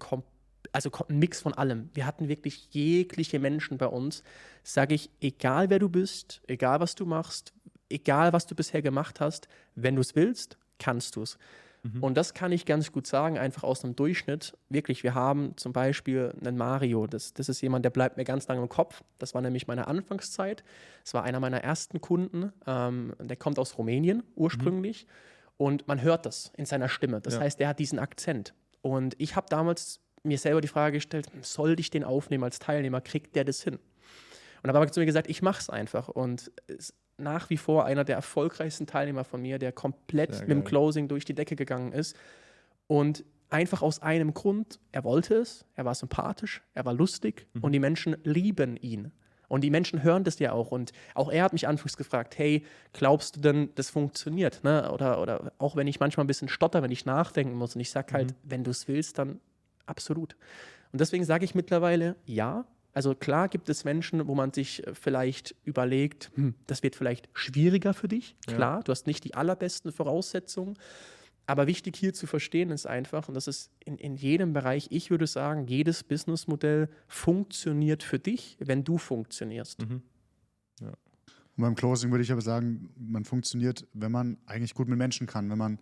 [0.77, 1.89] also ein Mix von allem.
[1.95, 4.21] Wir hatten wirklich jegliche Menschen bei uns.
[4.63, 7.51] Sage ich, egal wer du bist, egal was du machst,
[7.89, 11.39] egal was du bisher gemacht hast, wenn du es willst, kannst du es.
[11.81, 12.03] Mhm.
[12.03, 14.55] Und das kann ich ganz gut sagen, einfach aus einem Durchschnitt.
[14.69, 18.47] Wirklich, wir haben zum Beispiel einen Mario, das, das ist jemand, der bleibt mir ganz
[18.47, 19.03] lange im Kopf.
[19.17, 20.63] Das war nämlich meine Anfangszeit.
[21.03, 22.53] Das war einer meiner ersten Kunden.
[22.67, 25.07] Ähm, der kommt aus Rumänien ursprünglich.
[25.07, 25.11] Mhm.
[25.57, 27.19] Und man hört das in seiner Stimme.
[27.19, 27.39] Das ja.
[27.39, 28.53] heißt, der hat diesen Akzent.
[28.83, 33.01] Und ich habe damals mir selber die Frage gestellt, soll ich den aufnehmen als Teilnehmer?
[33.01, 33.79] Kriegt der das hin?
[34.63, 36.07] Und habe aber zu mir gesagt, ich mache es einfach.
[36.09, 40.63] Und es nach wie vor einer der erfolgreichsten Teilnehmer von mir, der komplett mit dem
[40.63, 42.15] Closing durch die Decke gegangen ist.
[42.85, 47.63] Und einfach aus einem Grund, er wollte es, er war sympathisch, er war lustig mhm.
[47.63, 49.11] und die Menschen lieben ihn.
[49.49, 50.71] Und die Menschen hören das ja auch.
[50.71, 54.61] Und auch er hat mich anfangs gefragt, hey, glaubst du denn, das funktioniert?
[54.65, 54.91] Ne?
[54.91, 57.73] Oder, oder auch wenn ich manchmal ein bisschen stotter, wenn ich nachdenken muss.
[57.73, 58.35] Und ich sage halt, mhm.
[58.43, 59.39] wenn du es willst, dann
[59.87, 60.35] absolut.
[60.91, 64.95] Und deswegen sage ich mittlerweile, ja, also klar gibt es Menschen, wo man sich äh,
[64.95, 68.35] vielleicht überlegt, hm, das wird vielleicht schwieriger für dich.
[68.47, 68.83] Klar, ja.
[68.83, 70.75] du hast nicht die allerbesten Voraussetzungen.
[71.45, 75.11] Aber wichtig hier zu verstehen ist einfach, und das ist in, in jedem Bereich, ich
[75.11, 79.79] würde sagen, jedes Businessmodell funktioniert für dich, wenn du funktionierst.
[79.87, 80.01] Mhm.
[80.81, 80.89] Ja.
[80.89, 85.25] Und beim Closing würde ich aber sagen, man funktioniert, wenn man eigentlich gut mit Menschen
[85.25, 85.79] kann, wenn man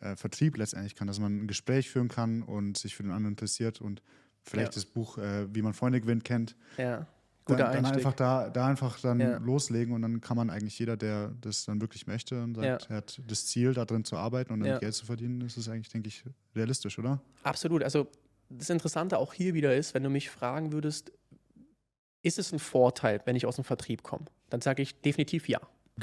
[0.00, 3.32] äh, Vertrieb letztendlich kann, dass man ein Gespräch führen kann und sich für den anderen
[3.32, 4.02] interessiert und
[4.42, 4.82] vielleicht ja.
[4.82, 6.56] das Buch äh, Wie man Freunde gewinnt kennt.
[6.76, 7.06] Ja.
[7.44, 9.38] Guter dann, dann einfach da, da einfach dann ja.
[9.38, 12.90] loslegen und dann kann man eigentlich jeder, der das dann wirklich möchte und sagt, ja.
[12.90, 15.68] er hat das Ziel, da drin zu arbeiten und dann Geld zu verdienen, das ist
[15.68, 17.20] eigentlich, denke ich, realistisch, oder?
[17.42, 17.82] Absolut.
[17.82, 18.08] Also
[18.50, 21.12] das Interessante auch hier wieder ist, wenn du mich fragen würdest,
[22.22, 24.26] ist es ein Vorteil, wenn ich aus dem Vertrieb komme?
[24.50, 25.60] Dann sage ich definitiv ja.
[25.96, 26.02] Mhm.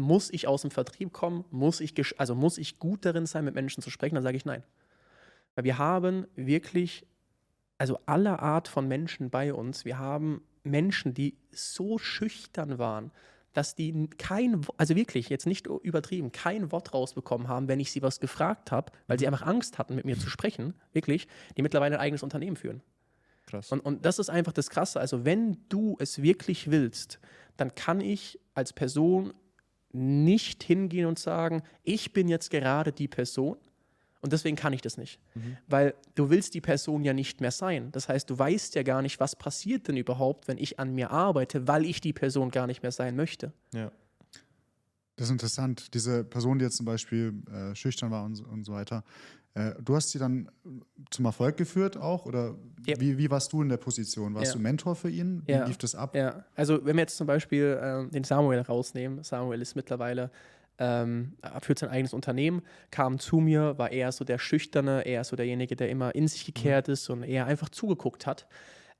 [0.00, 1.44] Muss ich aus dem Vertrieb kommen?
[1.50, 4.14] Muss ich, also muss ich gut darin sein, mit Menschen zu sprechen?
[4.14, 4.62] Dann sage ich nein.
[5.54, 7.06] Weil wir haben wirklich
[7.78, 9.84] also aller Art von Menschen bei uns.
[9.84, 13.10] Wir haben Menschen, die so schüchtern waren,
[13.52, 18.02] dass die kein, also wirklich, jetzt nicht übertrieben, kein Wort rausbekommen haben, wenn ich sie
[18.02, 21.96] was gefragt habe, weil sie einfach Angst hatten, mit mir zu sprechen, wirklich, die mittlerweile
[21.96, 22.82] ein eigenes Unternehmen führen.
[23.46, 23.72] Krass.
[23.72, 25.00] Und, und das ist einfach das Krasse.
[25.00, 27.18] Also, wenn du es wirklich willst,
[27.56, 29.34] dann kann ich als Person
[29.92, 33.56] nicht hingehen und sagen, ich bin jetzt gerade die Person,
[34.22, 35.18] und deswegen kann ich das nicht.
[35.34, 35.56] Mhm.
[35.66, 37.90] Weil du willst die Person ja nicht mehr sein.
[37.92, 41.10] Das heißt, du weißt ja gar nicht, was passiert denn überhaupt, wenn ich an mir
[41.10, 43.52] arbeite, weil ich die Person gar nicht mehr sein möchte.
[43.72, 43.90] Ja.
[45.16, 45.94] Das ist interessant.
[45.94, 49.04] Diese Person, die jetzt zum Beispiel äh, schüchtern war und so, und so weiter,
[49.54, 50.50] du hast sie dann
[51.10, 52.26] zum Erfolg geführt auch?
[52.26, 52.54] Oder
[52.86, 53.00] ja.
[53.00, 54.34] wie, wie warst du in der Position?
[54.34, 54.52] Warst ja.
[54.52, 55.42] du Mentor für ihn?
[55.46, 55.66] Wie ja.
[55.66, 56.14] lief das ab?
[56.14, 60.30] Ja, also wenn wir jetzt zum Beispiel äh, den Samuel rausnehmen, Samuel ist mittlerweile
[60.80, 65.36] ähm, führt sein eigenes Unternehmen, kam zu mir, war eher so der Schüchterne, eher so
[65.36, 66.94] derjenige, der immer in sich gekehrt mhm.
[66.94, 68.46] ist und eher einfach zugeguckt hat.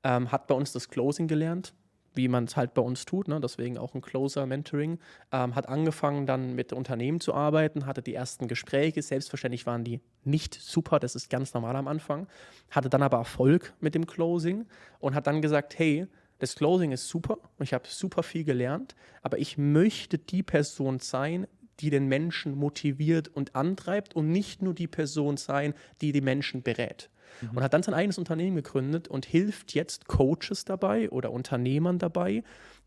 [0.03, 1.73] Ähm, hat bei uns das Closing gelernt,
[2.13, 3.39] wie man es halt bei uns tut, ne?
[3.39, 4.99] deswegen auch ein Closer-Mentoring.
[5.31, 10.01] Ähm, hat angefangen dann mit Unternehmen zu arbeiten, hatte die ersten Gespräche, selbstverständlich waren die
[10.23, 12.27] nicht super, das ist ganz normal am Anfang,
[12.69, 14.65] hatte dann aber Erfolg mit dem Closing
[14.99, 16.07] und hat dann gesagt, hey,
[16.39, 20.99] das Closing ist super und ich habe super viel gelernt, aber ich möchte die Person
[20.99, 21.45] sein,
[21.79, 26.63] die den Menschen motiviert und antreibt und nicht nur die Person sein, die die Menschen
[26.63, 27.10] berät.
[27.41, 27.57] Mhm.
[27.57, 32.43] Und hat dann sein eigenes Unternehmen gegründet und hilft jetzt Coaches dabei oder Unternehmern dabei,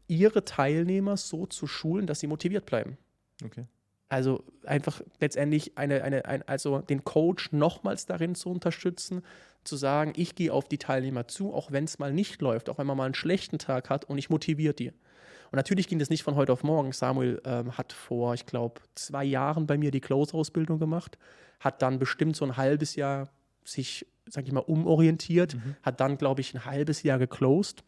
[0.07, 2.99] ihre Teilnehmer so zu schulen, dass sie motiviert bleiben.
[3.45, 3.67] Okay.
[4.09, 9.23] Also einfach letztendlich eine, eine, ein, also den Coach nochmals darin zu unterstützen,
[9.65, 12.79] zu sagen, ich gehe auf die Teilnehmer zu, auch wenn es mal nicht läuft, auch
[12.79, 14.93] wenn man mal einen schlechten Tag hat und ich motiviere die.
[15.51, 16.93] Und natürlich ging das nicht von heute auf morgen.
[16.93, 21.19] Samuel ähm, hat vor, ich glaube, zwei Jahren bei mir die Close-Ausbildung gemacht,
[21.61, 23.31] hat dann bestimmt so ein halbes Jahr
[23.65, 25.77] sich, sag ich mal, umorientiert, mhm.
[25.83, 27.85] hat dann, glaube ich, ein halbes Jahr geclosed,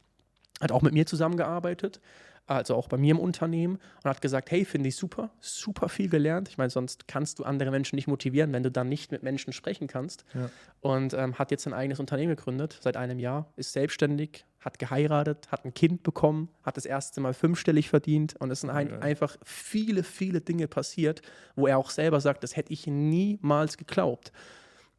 [0.60, 2.00] hat auch mit mir zusammengearbeitet,
[2.46, 6.08] also auch bei mir im Unternehmen und hat gesagt, hey, finde ich super, super viel
[6.08, 6.48] gelernt.
[6.48, 9.52] Ich meine, sonst kannst du andere Menschen nicht motivieren, wenn du dann nicht mit Menschen
[9.52, 10.24] sprechen kannst.
[10.32, 10.48] Ja.
[10.80, 15.48] Und ähm, hat jetzt ein eigenes Unternehmen gegründet, seit einem Jahr, ist selbstständig, hat geheiratet,
[15.50, 18.98] hat ein Kind bekommen, hat das erste Mal fünfstellig verdient und es sind ein, ja.
[19.00, 21.22] einfach viele, viele Dinge passiert,
[21.56, 24.32] wo er auch selber sagt, das hätte ich niemals geglaubt.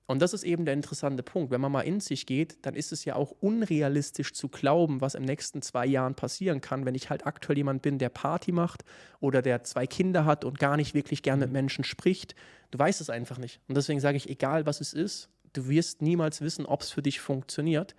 [0.07, 1.51] Und das ist eben der interessante Punkt.
[1.51, 5.15] Wenn man mal in sich geht, dann ist es ja auch unrealistisch zu glauben, was
[5.15, 8.83] im nächsten zwei Jahren passieren kann, wenn ich halt aktuell jemand bin, der Party macht
[9.19, 11.53] oder der zwei Kinder hat und gar nicht wirklich gern mit mhm.
[11.53, 12.35] Menschen spricht.
[12.71, 13.59] Du weißt es einfach nicht.
[13.67, 17.01] Und deswegen sage ich, egal was es ist, du wirst niemals wissen, ob es für
[17.01, 17.95] dich funktioniert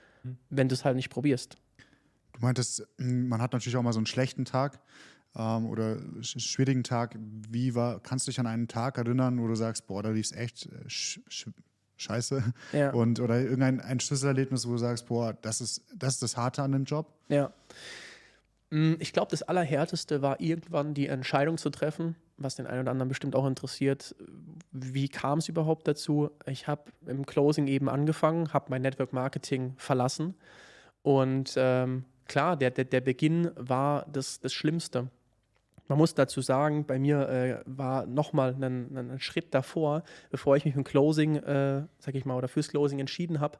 [0.50, 1.56] wenn du es halt nicht probierst.
[2.32, 4.80] Du meintest, man hat natürlich auch mal so einen schlechten Tag
[5.34, 7.16] ähm, oder schwierigen Tag.
[7.48, 10.26] Wie war, kannst du dich an einen Tag erinnern, wo du sagst, boah, da lief
[10.26, 11.48] es echt äh, sch sch
[11.98, 12.42] scheiße?
[12.72, 12.92] Ja.
[12.92, 16.62] Und, oder irgendein ein Schlüsselerlebnis, wo du sagst, boah, das ist, das ist das Harte
[16.62, 17.12] an dem Job?
[17.28, 17.52] Ja.
[18.70, 22.90] Mm, ich glaube, das Allerhärteste war irgendwann die Entscheidung zu treffen, was den einen oder
[22.90, 24.14] anderen bestimmt auch interessiert.
[24.72, 26.30] Wie kam es überhaupt dazu?
[26.46, 30.34] Ich habe im Closing eben angefangen, habe mein Network Marketing verlassen
[31.02, 35.08] und ähm, klar, der, der, der Beginn war das, das Schlimmste.
[35.88, 40.64] Man muss dazu sagen, bei mir äh, war nochmal ein, ein Schritt davor, bevor ich
[40.64, 43.58] mich für ein Closing, äh, sag ich mal, oder fürs Closing entschieden habe,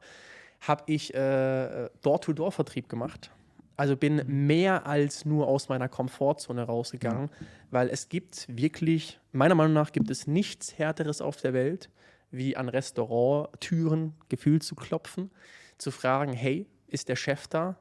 [0.61, 3.31] habe ich äh, Door-to-Door-Vertrieb gemacht.
[3.77, 7.45] Also bin mehr als nur aus meiner Komfortzone rausgegangen, mhm.
[7.71, 11.89] weil es gibt wirklich, meiner Meinung nach gibt es nichts Härteres auf der Welt,
[12.29, 15.31] wie an Restauranttüren gefühlt zu klopfen,
[15.77, 17.77] zu fragen, hey, ist der Chef da?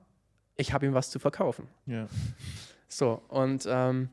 [0.57, 1.69] Ich habe ihm was zu verkaufen.
[1.87, 2.07] Ja.
[2.89, 4.09] So, und ähm,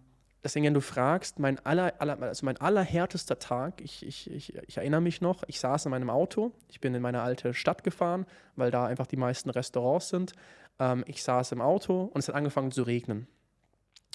[0.45, 4.77] deswegen, wenn du fragst, mein, aller, aller, also mein allerhärtester Tag, ich, ich, ich, ich,
[4.77, 8.27] erinnere mich noch, ich saß in meinem Auto, ich bin in meine alte Stadt gefahren,
[8.55, 10.33] weil da einfach die meisten Restaurants sind.
[10.79, 13.27] Ähm, ich saß im Auto und es hat angefangen zu regnen.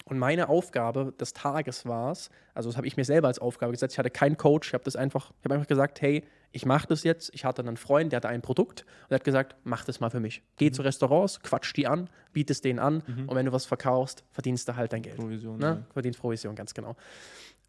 [0.05, 3.73] Und meine Aufgabe des Tages war es, also das habe ich mir selber als Aufgabe
[3.73, 6.65] gesetzt, ich hatte keinen Coach, ich habe das einfach, ich habe einfach gesagt, hey, ich
[6.65, 7.31] mache das jetzt.
[7.33, 10.09] Ich hatte einen Freund, der hatte ein Produkt und der hat gesagt, mach das mal
[10.09, 10.43] für mich.
[10.57, 10.73] Geh mhm.
[10.73, 13.29] zu Restaurants, quatsch die an, biet es denen an mhm.
[13.29, 15.15] und wenn du was verkaufst, verdienst du halt dein Geld.
[15.15, 15.57] Provision.
[15.57, 15.65] Ne?
[15.65, 15.93] Ja.
[15.93, 16.95] Verdienst Provision, ganz genau.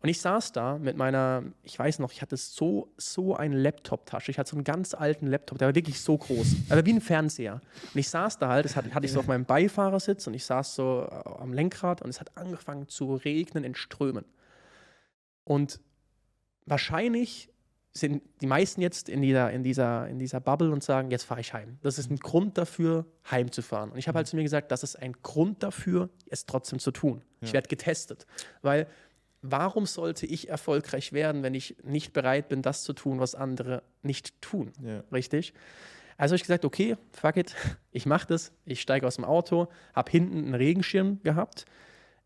[0.02, 4.32] Und ich saß da mit meiner, ich weiß noch, ich hatte so, so eine Laptop-Tasche.
[4.32, 6.56] Ich hatte so einen ganz alten Laptop, der war wirklich so groß.
[6.70, 7.60] Aber wie ein Fernseher.
[7.94, 10.44] Und ich saß da halt, das hatte, hatte ich so auf meinem Beifahrersitz und ich
[10.44, 14.24] saß so äh, am Lenkrad und es hat angefangen zu regnen in Strömen.
[15.44, 15.78] Und
[16.66, 17.51] wahrscheinlich
[17.94, 21.40] sind die meisten jetzt in dieser, in dieser, in dieser Bubble und sagen, jetzt fahre
[21.40, 21.78] ich heim.
[21.82, 23.90] Das ist ein Grund dafür, heimzufahren.
[23.90, 26.90] Und ich habe halt zu mir gesagt, das ist ein Grund dafür, es trotzdem zu
[26.90, 27.22] tun.
[27.40, 27.48] Ja.
[27.48, 28.26] Ich werde getestet.
[28.62, 28.86] Weil
[29.42, 33.82] warum sollte ich erfolgreich werden, wenn ich nicht bereit bin, das zu tun, was andere
[34.02, 34.72] nicht tun?
[34.82, 35.04] Ja.
[35.12, 35.52] Richtig?
[36.16, 37.54] Also habe ich gesagt, okay, fuck it,
[37.90, 38.52] ich mache das.
[38.64, 41.66] Ich steige aus dem Auto, habe hinten einen Regenschirm gehabt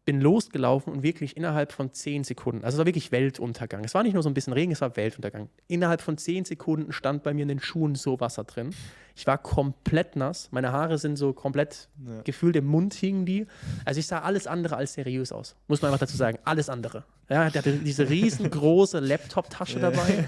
[0.07, 3.83] bin losgelaufen und wirklich innerhalb von zehn Sekunden, also es war wirklich Weltuntergang.
[3.85, 5.51] Es war nicht nur so ein bisschen Regen, es war Weltuntergang.
[5.67, 8.71] Innerhalb von zehn Sekunden stand bei mir in den Schuhen so Wasser drin.
[9.17, 10.49] Ich war komplett nass.
[10.53, 12.23] Meine Haare sind so komplett ja.
[12.23, 13.47] gefühlt im Mund hingen die.
[13.85, 15.57] Also ich sah alles andere als seriös aus.
[15.67, 16.39] Muss man einfach dazu sagen.
[16.45, 17.03] Alles andere.
[17.29, 20.25] Ja, der hatte diese riesengroße Laptop-Tasche dabei.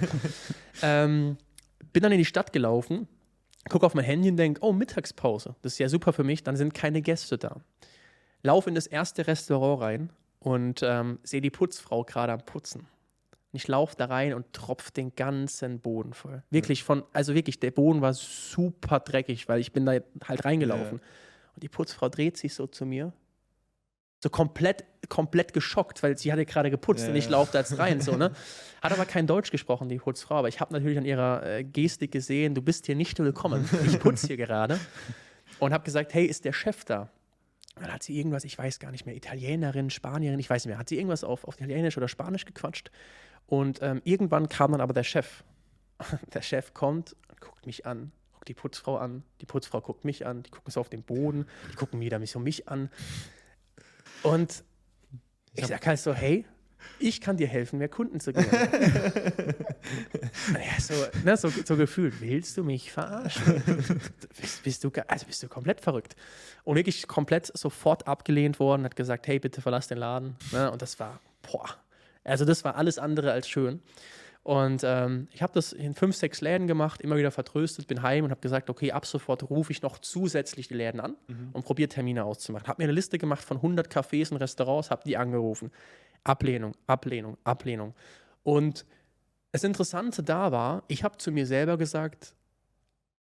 [0.82, 1.36] ähm,
[1.92, 3.06] bin dann in die Stadt gelaufen,
[3.68, 5.54] gucke auf mein Handy und denke, oh, Mittagspause.
[5.62, 7.60] Das ist ja super für mich, dann sind keine Gäste da
[8.42, 12.80] laufe in das erste Restaurant rein und ähm, sehe die Putzfrau gerade am Putzen.
[12.80, 16.42] Und ich laufe da rein und tropfe den ganzen Boden voll.
[16.50, 19.92] Wirklich von, also wirklich, der Boden war super dreckig, weil ich bin da
[20.24, 20.98] halt reingelaufen.
[20.98, 21.04] Ja.
[21.54, 23.12] Und die Putzfrau dreht sich so zu mir,
[24.20, 27.78] so komplett, komplett geschockt, weil sie hatte gerade geputzt ja, und ich laufe da jetzt
[27.78, 28.00] rein.
[28.00, 28.32] So, ne?
[28.82, 30.36] Hat aber kein Deutsch gesprochen, die Putzfrau.
[30.36, 33.68] Aber ich habe natürlich an ihrer äh, Gestik gesehen, du bist hier nicht willkommen.
[33.86, 34.78] Ich putze hier gerade.
[35.58, 37.10] Und habe gesagt, hey, ist der Chef da?
[37.80, 40.78] Dann hat sie irgendwas, ich weiß gar nicht mehr, Italienerin, Spanierin, ich weiß nicht mehr,
[40.78, 42.90] hat sie irgendwas auf, auf Italienisch oder Spanisch gequatscht.
[43.46, 45.44] Und ähm, irgendwann kam dann aber der Chef.
[46.32, 50.44] Der Chef kommt, guckt mich an, guckt die Putzfrau an, die Putzfrau guckt mich an,
[50.44, 52.88] die gucken so auf den Boden, die gucken wieder mich so mich an.
[54.22, 54.62] Und
[55.54, 56.44] ich, ich sag halt so, hey,
[56.98, 59.54] ich kann dir helfen, mehr Kunden zu gewinnen.
[60.54, 63.62] ja, so, ne, so, so, gefühlt, willst du mich verarschen?
[64.40, 66.16] bist, bist, du, also bist du komplett verrückt.
[66.64, 70.36] Und wirklich komplett sofort abgelehnt worden, hat gesagt, hey, bitte verlass den Laden.
[70.52, 71.68] Ne, und das war, boah,
[72.24, 73.80] also das war alles andere als schön.
[74.48, 78.24] Und ähm, ich habe das in fünf, sechs Läden gemacht, immer wieder vertröstet, bin heim
[78.24, 81.50] und habe gesagt, okay, ab sofort rufe ich noch zusätzlich die Läden an mhm.
[81.52, 82.66] und probiere Termine auszumachen.
[82.66, 85.70] Habe mir eine Liste gemacht von 100 Cafés und Restaurants, habe die angerufen.
[86.24, 87.94] Ablehnung, Ablehnung, Ablehnung.
[88.42, 88.86] Und
[89.52, 92.34] das Interessante da war, ich habe zu mir selber gesagt,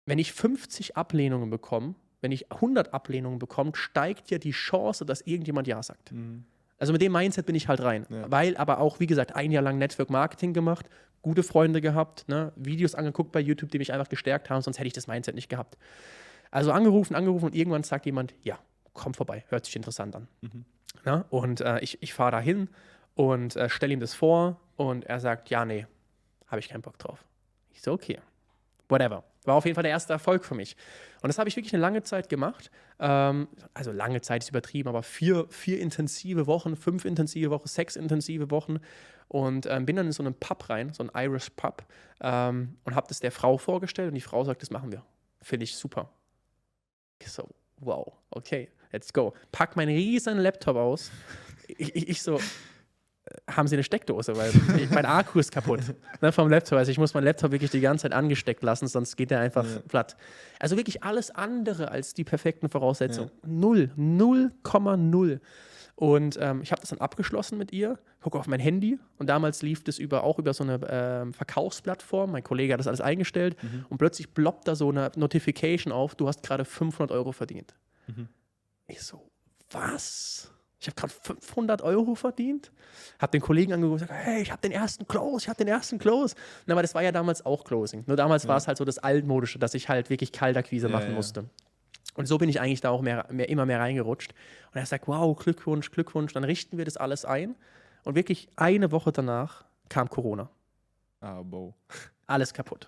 [0.04, 5.22] wenn ich 50 Ablehnungen bekomme, wenn ich 100 Ablehnungen bekomme, steigt ja die Chance, dass
[5.22, 6.12] irgendjemand Ja sagt.
[6.12, 6.44] Mhm.
[6.78, 8.06] Also mit dem Mindset bin ich halt rein.
[8.08, 8.30] Ja.
[8.30, 10.88] Weil aber auch, wie gesagt, ein Jahr lang Network Marketing gemacht,
[11.22, 14.86] gute Freunde gehabt, ne, Videos angeguckt bei YouTube, die mich einfach gestärkt haben, sonst hätte
[14.86, 15.76] ich das Mindset nicht gehabt.
[16.50, 18.58] Also angerufen, angerufen und irgendwann sagt jemand, ja,
[18.94, 20.28] komm vorbei, hört sich interessant an.
[20.40, 20.64] Mhm.
[21.04, 22.68] Na, und äh, ich, ich fahre da hin
[23.14, 25.86] und äh, stelle ihm das vor und er sagt, ja, nee,
[26.46, 27.24] habe ich keinen Bock drauf.
[27.72, 28.18] Ich so, okay,
[28.88, 29.24] whatever.
[29.44, 30.76] War auf jeden Fall der erste Erfolg für mich.
[31.22, 32.70] Und das habe ich wirklich eine lange Zeit gemacht.
[32.98, 37.96] Ähm, also lange Zeit ist übertrieben, aber vier, vier intensive Wochen, fünf intensive Wochen, sechs
[37.96, 38.78] intensive Wochen.
[39.28, 41.84] Und ähm, bin dann in so einen Pub rein, so einen Irish Pub,
[42.20, 45.04] ähm, und habe das der Frau vorgestellt und die Frau sagt, das machen wir.
[45.42, 46.10] Finde ich super.
[47.20, 48.70] Ich so, wow, okay.
[48.92, 49.34] let's go.
[49.52, 51.10] Pack meinen riesen Laptop aus.
[51.66, 52.40] Ich, ich, ich so,
[53.50, 54.52] haben sie eine Steckdose, weil
[54.90, 55.80] mein Akku ist kaputt
[56.20, 56.78] ne, vom Laptop.
[56.78, 59.64] Also ich muss meinen Laptop wirklich die ganze Zeit angesteckt lassen, sonst geht der einfach
[59.64, 59.80] ja.
[59.88, 60.16] platt.
[60.58, 63.30] Also wirklich alles andere als die perfekten Voraussetzungen.
[63.42, 63.48] Ja.
[63.48, 65.40] Null, 0,0.
[65.98, 69.62] Und ähm, ich habe das dann abgeschlossen mit ihr, gucke auf mein Handy und damals
[69.62, 72.30] lief das über, auch über so eine ähm, Verkaufsplattform.
[72.30, 73.84] Mein Kollege hat das alles eingestellt mhm.
[73.88, 77.74] und plötzlich ploppt da so eine Notification auf, du hast gerade 500 Euro verdient.
[78.06, 78.28] Mhm.
[78.86, 79.28] Ich so,
[79.70, 80.52] was?
[80.80, 82.70] Ich habe gerade 500 Euro verdient.
[83.18, 85.68] Habe den Kollegen angeguckt und gesagt, hey, ich habe den ersten Close, ich habe den
[85.68, 86.36] ersten Close.
[86.66, 88.04] Na, aber das war ja damals auch Closing.
[88.06, 88.50] Nur damals ja.
[88.50, 91.14] war es halt so das altmodische, dass ich halt wirklich Kaltakquise ja, machen ja.
[91.14, 91.44] musste.
[92.14, 94.32] Und so bin ich eigentlich da auch mehr, mehr, immer mehr reingerutscht.
[94.72, 96.32] Und er sagt, wow, Glückwunsch, Glückwunsch.
[96.32, 97.56] Dann richten wir das alles ein.
[98.04, 100.50] Und wirklich eine Woche danach kam Corona.
[101.20, 101.74] Ah, bow.
[102.26, 102.86] Alles kaputt.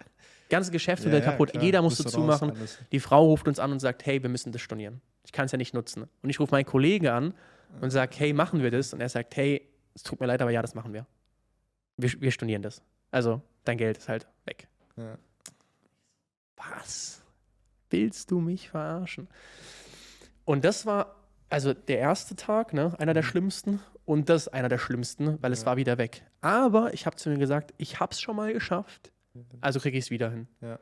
[0.50, 1.52] Ganze Geschäftsmodell kaputt.
[1.60, 2.52] Jeder musste zumachen.
[2.92, 5.00] Die Frau ruft uns an und sagt, hey, wir müssen das stornieren.
[5.24, 6.08] Ich kann es ja nicht nutzen.
[6.22, 7.34] Und ich rufe meinen Kollegen an
[7.80, 8.92] und sage, hey, machen wir das?
[8.92, 11.06] Und er sagt, hey, es tut mir leid, aber ja, das machen wir.
[11.96, 12.82] Wir, wir stornieren das.
[13.10, 14.68] Also, dein Geld ist halt weg.
[14.96, 15.18] Ja.
[16.56, 17.22] Was?
[17.90, 19.28] Willst du mich verarschen?
[20.44, 21.16] Und das war
[21.50, 23.28] also der erste Tag, ne, einer der mhm.
[23.28, 25.52] schlimmsten und das einer der schlimmsten, weil ja.
[25.52, 26.24] es war wieder weg.
[26.40, 29.12] Aber ich habe zu mir gesagt, ich habe es schon mal geschafft,
[29.60, 30.48] also kriege ich es wieder hin.
[30.60, 30.78] Ja.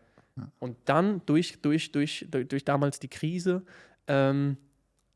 [0.59, 3.65] Und dann durch, durch, durch, durch, durch damals die Krise
[4.07, 4.57] ähm,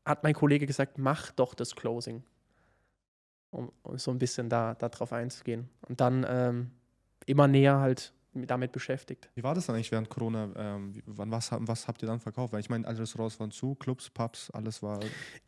[0.05, 2.23] hat mein Kollege gesagt, mach doch das Closing.
[3.51, 5.69] Um, um so ein bisschen da darauf einzugehen.
[5.87, 6.71] Und dann ähm,
[7.25, 9.29] immer näher halt damit beschäftigt.
[9.35, 10.49] Wie war das dann eigentlich während Corona?
[10.55, 12.53] Ähm, wann, was, was habt ihr dann verkauft?
[12.53, 14.99] Weil ich meine, alle Restaurants waren zu, Clubs, Pubs, alles war.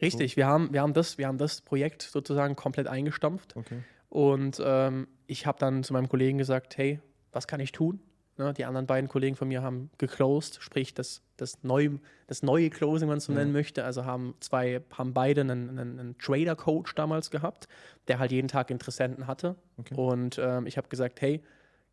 [0.01, 0.37] Richtig, so.
[0.37, 3.55] wir, haben, wir, haben das, wir haben das Projekt sozusagen komplett eingestampft.
[3.55, 3.81] Okay.
[4.09, 7.99] Und ähm, ich habe dann zu meinem Kollegen gesagt: Hey, was kann ich tun?
[8.37, 11.89] Ne, die anderen beiden Kollegen von mir haben geclosed, sprich das, das, neu,
[12.27, 13.39] das neue Closing, wenn man es so ja.
[13.39, 13.83] nennen möchte.
[13.83, 17.67] Also haben zwei, haben beide einen, einen, einen Trader-Coach damals gehabt,
[18.07, 19.55] der halt jeden Tag Interessenten hatte.
[19.77, 19.95] Okay.
[19.95, 21.41] Und ähm, ich habe gesagt, hey,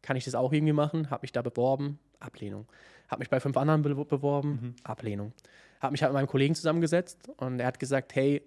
[0.02, 1.10] kann ich das auch irgendwie machen?
[1.10, 2.66] Habe mich da beworben, Ablehnung.
[3.08, 4.74] Habe mich bei fünf anderen be beworben, mhm.
[4.84, 5.32] Ablehnung.
[5.80, 8.42] Habe mich halt mit meinem Kollegen zusammengesetzt und er hat gesagt, hey,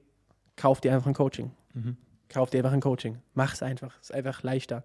[0.56, 1.52] kauf dir einfach ein Coaching.
[1.74, 1.98] Mhm.
[2.30, 3.20] Kauf dir einfach ein Coaching.
[3.34, 4.00] Mach es einfach.
[4.02, 4.84] Ist einfach leichter.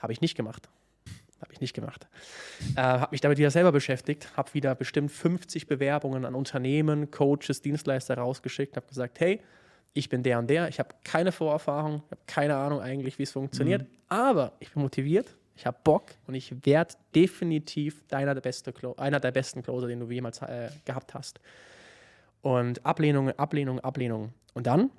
[0.00, 0.68] Habe ich nicht gemacht.
[1.42, 2.06] Habe ich nicht gemacht.
[2.76, 7.60] Äh, habe mich damit wieder selber beschäftigt, habe wieder bestimmt 50 Bewerbungen an Unternehmen, Coaches,
[7.60, 9.40] Dienstleister rausgeschickt, habe gesagt, hey,
[9.92, 13.24] ich bin der und der, ich habe keine Vorerfahrung, ich habe keine Ahnung eigentlich, wie
[13.24, 13.88] es funktioniert, mhm.
[14.08, 19.20] aber ich bin motiviert, ich habe Bock und ich werde definitiv deiner der beste, einer
[19.20, 21.40] der besten Closer, den du jemals äh, gehabt hast.
[22.40, 24.32] Und Ablehnung, Ablehnung, Ablehnung.
[24.54, 24.90] Und dann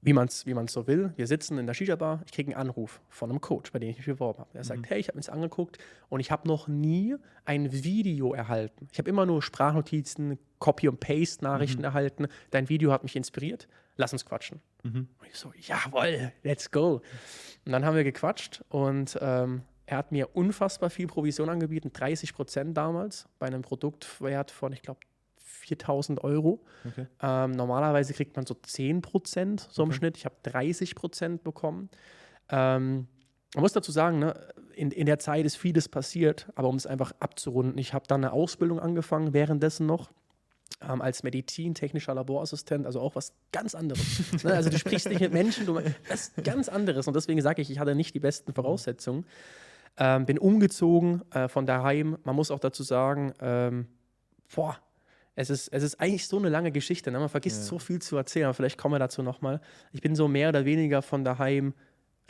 [0.00, 1.12] wie man es wie man's so will.
[1.16, 3.96] Wir sitzen in der Shisha-Bar, ich kriege einen Anruf von einem Coach, bei dem ich
[3.98, 4.50] mich beworben habe.
[4.54, 4.84] Er sagt, mhm.
[4.84, 8.88] hey, ich habe mir das angeguckt und ich habe noch nie ein Video erhalten.
[8.92, 11.84] Ich habe immer nur Sprachnotizen, Copy- und Paste-Nachrichten mhm.
[11.84, 12.26] erhalten.
[12.50, 14.60] Dein Video hat mich inspiriert, lass uns quatschen.
[14.84, 15.08] Mhm.
[15.18, 17.02] Und ich so, jawohl, let's go.
[17.64, 22.34] Und dann haben wir gequatscht und ähm, er hat mir unfassbar viel Provision angeboten, 30
[22.34, 25.00] Prozent damals, bei einem Produktwert von, ich glaube,
[25.68, 26.60] 4000 Euro.
[26.86, 27.06] Okay.
[27.22, 30.16] Ähm, normalerweise kriegt man so 10 Prozent so im Schnitt.
[30.16, 31.90] Ich habe 30 Prozent bekommen.
[32.50, 33.06] Ähm,
[33.54, 34.34] man muss dazu sagen, ne,
[34.74, 38.24] in, in der Zeit ist vieles passiert, aber um es einfach abzurunden, ich habe dann
[38.24, 40.10] eine Ausbildung angefangen, währenddessen noch.
[40.80, 44.04] Ähm, als medizintechnischer Laborassistent, also auch was ganz anderes.
[44.44, 44.52] ne?
[44.52, 47.08] Also du sprichst nicht mit Menschen, du, das ist ganz anderes.
[47.08, 49.26] Und deswegen sage ich, ich hatte nicht die besten Voraussetzungen.
[49.96, 52.18] Ähm, bin umgezogen äh, von daheim.
[52.22, 53.88] Man muss auch dazu sagen, ähm,
[54.54, 54.78] boah,
[55.38, 57.12] es ist, es ist eigentlich so eine lange Geschichte.
[57.12, 57.20] Ne?
[57.20, 57.64] Man vergisst ja.
[57.68, 59.60] so viel zu erzählen, aber vielleicht kommen wir dazu nochmal.
[59.92, 61.74] Ich bin so mehr oder weniger von daheim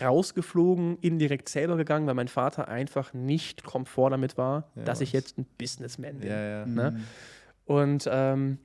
[0.00, 5.12] rausgeflogen, indirekt selber gegangen, weil mein Vater einfach nicht komfort damit war, ja, dass ich
[5.12, 6.28] jetzt ein Businessman bin.
[6.28, 6.90] Ja, ne?
[6.90, 7.04] mhm.
[7.64, 8.58] Und ähm,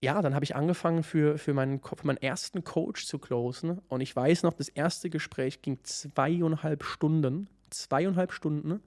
[0.00, 3.82] ja, dann habe ich angefangen für, für, meinen, für meinen ersten Coach zu closen.
[3.88, 7.48] Und ich weiß noch, das erste Gespräch ging zweieinhalb Stunden.
[7.68, 8.80] Zweieinhalb Stunden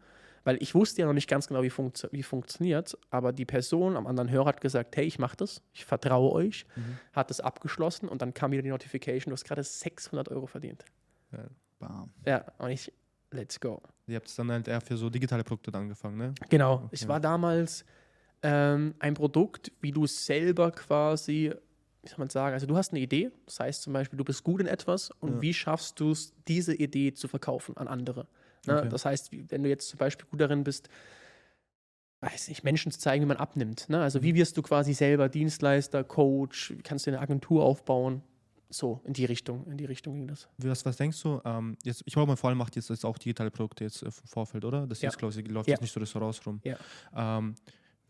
[0.44, 3.96] weil ich wusste ja noch nicht ganz genau, wie, funktio wie funktioniert, aber die Person
[3.96, 6.98] am anderen Hörer hat gesagt, hey, ich mache das, ich vertraue euch, mhm.
[7.14, 10.86] hat das abgeschlossen und dann kam wieder die Notification, du hast gerade 600 Euro verdient.
[11.32, 11.46] Ja,
[11.80, 12.10] bam.
[12.26, 12.92] ja und ich,
[13.32, 13.82] let's go.
[14.08, 16.34] Ihr habt es dann halt eher für so digitale Produkte angefangen, ne?
[16.50, 16.90] Genau, okay.
[16.92, 17.86] es war damals
[18.42, 21.54] ähm, ein Produkt, wie du selber quasi
[22.04, 24.44] wie soll man sagen, also du hast eine Idee, das heißt zum Beispiel, du bist
[24.44, 25.42] gut in etwas und ja.
[25.42, 28.28] wie schaffst du es, diese Idee zu verkaufen an andere?
[28.66, 28.80] Ne?
[28.80, 28.90] Okay.
[28.90, 30.90] Das heißt, wenn du jetzt zum Beispiel gut darin bist,
[32.22, 33.90] weiß nicht, Menschen zu zeigen, wie man abnimmt.
[33.90, 34.02] Ne?
[34.02, 34.38] Also wie mhm.
[34.38, 38.22] wirst du quasi selber Dienstleister, Coach, wie kannst du eine Agentur aufbauen?
[38.70, 40.48] So, in die Richtung, in die Richtung ging das.
[40.58, 41.42] Was, was denkst du?
[41.44, 44.64] Ähm, jetzt, ich glaube, vor allem macht jetzt auch digitale Produkte jetzt äh, im Vorfeld,
[44.64, 44.88] oder?
[44.88, 45.10] Das ja.
[45.10, 45.74] ist, glaube ich, läuft ja.
[45.74, 46.62] jetzt nicht so Restaurants rum.
[46.64, 46.78] Ja.
[47.14, 47.56] Ähm,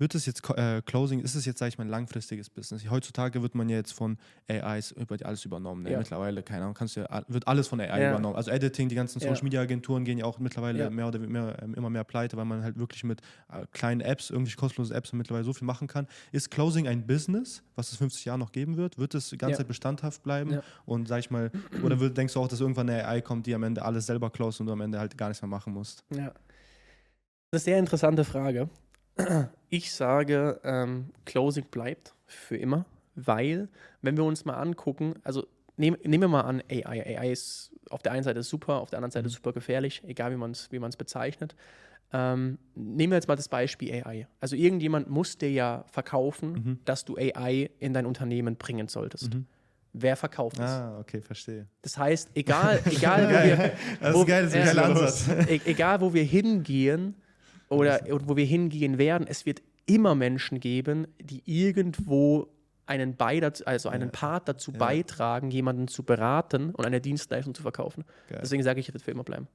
[0.02, 2.90] wird es jetzt, äh, Closing, ist es jetzt, sage ich mal, ein langfristiges Business?
[2.90, 4.18] Heutzutage wird man ja jetzt von
[4.50, 5.84] AIs über alles übernommen.
[5.84, 5.92] Ne?
[5.92, 6.00] Ja.
[6.00, 8.10] Mittlerweile, keine Ahnung, kannst ja, wird alles von AI ja.
[8.10, 8.36] übernommen.
[8.36, 11.76] Also Editing, die ganzen Social Media Agenturen gehen ja auch mittlerweile mehr oder mehr, ähm,
[11.76, 13.22] immer mehr pleite, weil man halt wirklich mit
[13.52, 16.08] äh, kleinen Apps, irgendwie kostenlose Apps mittlerweile so viel machen kann.
[16.32, 18.98] Ist Closing ein Business, was es 50 Jahre noch geben wird?
[18.98, 20.62] Wird es die ganze Zeit bestandhaft bleiben?
[20.86, 21.52] Und sag ich mal,
[21.84, 24.32] oder wird, denkst du auch, dass irgendwann eine AI kommt, die am Ende alles selber
[24.32, 26.04] close und du am Ende halt gar nichts mehr machen musst?
[26.10, 26.34] Ja.
[27.52, 28.68] Das ist eine sehr interessante Frage.
[29.70, 32.86] Ich sage, ähm, Closing bleibt für immer,
[33.16, 33.70] weil,
[34.02, 35.46] wenn wir uns mal angucken, also
[35.78, 37.18] nehm, nehmen wir mal an, AI.
[37.18, 39.34] AI ist auf der einen Seite super, auf der anderen Seite mhm.
[39.34, 41.56] super gefährlich, egal wie man es wie bezeichnet.
[42.14, 44.28] Ähm, nehmen wir jetzt mal das Beispiel AI.
[44.42, 46.80] Also irgendjemand muss dir ja verkaufen, mhm.
[46.84, 49.34] dass du AI in dein Unternehmen bringen solltest.
[49.34, 49.46] Mhm.
[49.94, 50.66] Wer verkauft es?
[50.66, 51.68] Ah, okay, verstehe.
[51.82, 53.28] Das heißt, egal, egal
[54.02, 55.46] wo wir, ist geil.
[55.50, 57.16] E-, egal wo wir hingehen,
[57.72, 62.48] oder wo wir hingehen werden, es wird immer Menschen geben, die irgendwo
[62.86, 64.78] einen, Bei also einen Part dazu ja.
[64.78, 68.04] beitragen, jemanden zu beraten und eine Dienstleistung zu verkaufen.
[68.28, 68.40] Geil.
[68.42, 69.48] Deswegen sage ich, es wird für immer bleiben.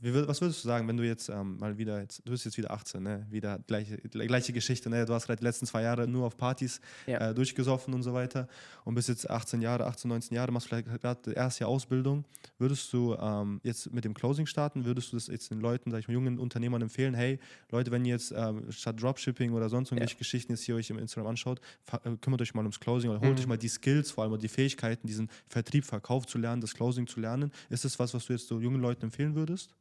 [0.00, 2.56] Wie, was würdest du sagen, wenn du jetzt ähm, mal wieder, jetzt, du bist jetzt
[2.56, 3.26] wieder 18, ne?
[3.30, 5.04] wieder gleiche, gleiche Geschichte, ne?
[5.04, 7.30] du hast halt die letzten zwei Jahre nur auf Partys ja.
[7.30, 8.48] äh, durchgesoffen und so weiter
[8.84, 12.24] und bist jetzt 18 Jahre, 18, 19 Jahre, machst vielleicht gerade das erste Jahr Ausbildung.
[12.58, 16.00] Würdest du ähm, jetzt mit dem Closing starten, würdest du das jetzt den Leuten, sag
[16.00, 17.38] ich mal, jungen Unternehmern empfehlen, hey
[17.70, 20.18] Leute, wenn ihr jetzt ähm, statt Dropshipping oder sonst irgendwelche ja.
[20.18, 21.60] Geschichten jetzt hier euch im Instagram anschaut,
[21.92, 23.38] äh, kümmert euch mal ums Closing oder holt mhm.
[23.38, 27.06] euch mal die Skills, vor allem die Fähigkeiten, diesen Vertrieb, Verkauf zu lernen, das Closing
[27.06, 27.50] zu lernen.
[27.70, 29.73] Ist das was, was du jetzt so jungen Leuten empfehlen würdest?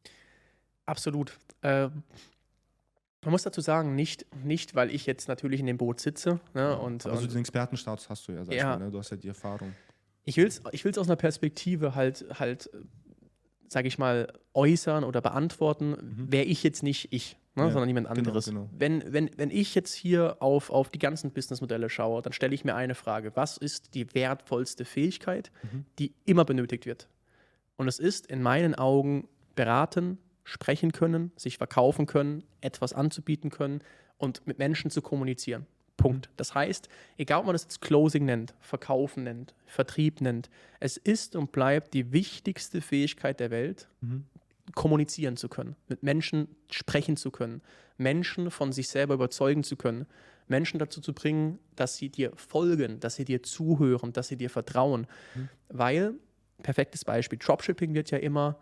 [0.85, 1.37] Absolut.
[1.61, 1.89] Äh,
[3.23, 6.39] man muss dazu sagen, nicht, nicht, weil ich jetzt natürlich in dem Boot sitze.
[6.53, 8.77] Ne, und, also und, den Expertenstatus hast du ja, sag ja.
[8.77, 8.91] Mal, ne?
[8.91, 9.73] du hast ja die Erfahrung.
[10.25, 12.69] Ich will es ich will's aus einer Perspektive halt, halt
[13.67, 16.31] sage ich mal, äußern oder beantworten, mhm.
[16.31, 18.45] wäre ich jetzt nicht ich, ne, ja, sondern jemand genau, anderes.
[18.45, 18.73] Genau, genau.
[18.77, 22.63] Wenn, wenn, wenn ich jetzt hier auf, auf die ganzen Businessmodelle schaue, dann stelle ich
[22.63, 23.31] mir eine Frage.
[23.35, 25.85] Was ist die wertvollste Fähigkeit, mhm.
[25.99, 27.07] die immer benötigt wird?
[27.75, 33.81] Und es ist in meinen Augen beraten, sprechen können, sich verkaufen können, etwas anzubieten können
[34.17, 35.65] und mit Menschen zu kommunizieren.
[35.97, 36.29] Punkt.
[36.37, 40.49] Das heißt, egal ob man das jetzt Closing nennt, Verkaufen nennt, Vertrieb nennt,
[40.79, 44.25] es ist und bleibt die wichtigste Fähigkeit der Welt, mhm.
[44.75, 47.61] kommunizieren zu können, mit Menschen sprechen zu können,
[47.97, 50.07] Menschen von sich selber überzeugen zu können,
[50.47, 54.49] Menschen dazu zu bringen, dass sie dir folgen, dass sie dir zuhören, dass sie dir
[54.49, 55.07] vertrauen.
[55.35, 55.49] Mhm.
[55.69, 56.13] Weil,
[56.63, 58.59] perfektes Beispiel, Dropshipping wird ja immer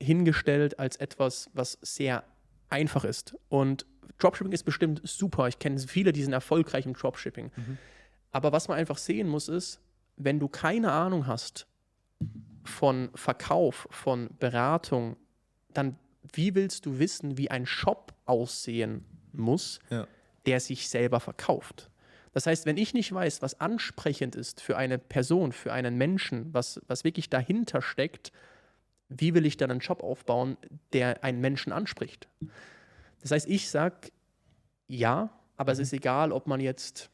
[0.00, 2.24] hingestellt als etwas, was sehr
[2.68, 3.36] einfach ist.
[3.48, 3.86] Und
[4.18, 5.48] Dropshipping ist bestimmt super.
[5.48, 7.50] Ich kenne viele, die sind erfolgreich im Dropshipping.
[7.54, 7.78] Mhm.
[8.32, 9.80] Aber was man einfach sehen muss, ist,
[10.16, 11.66] wenn du keine Ahnung hast
[12.64, 15.16] von Verkauf, von Beratung,
[15.72, 15.96] dann
[16.32, 20.06] wie willst du wissen, wie ein Shop aussehen muss, ja.
[20.46, 21.90] der sich selber verkauft?
[22.32, 26.52] Das heißt, wenn ich nicht weiß, was ansprechend ist für eine Person, für einen Menschen,
[26.54, 28.30] was, was wirklich dahinter steckt,
[29.10, 30.56] wie will ich dann einen Job aufbauen,
[30.92, 32.28] der einen Menschen anspricht?
[33.20, 34.10] Das heißt, ich sage
[34.86, 35.74] ja, aber mhm.
[35.74, 37.10] es ist egal, ob man jetzt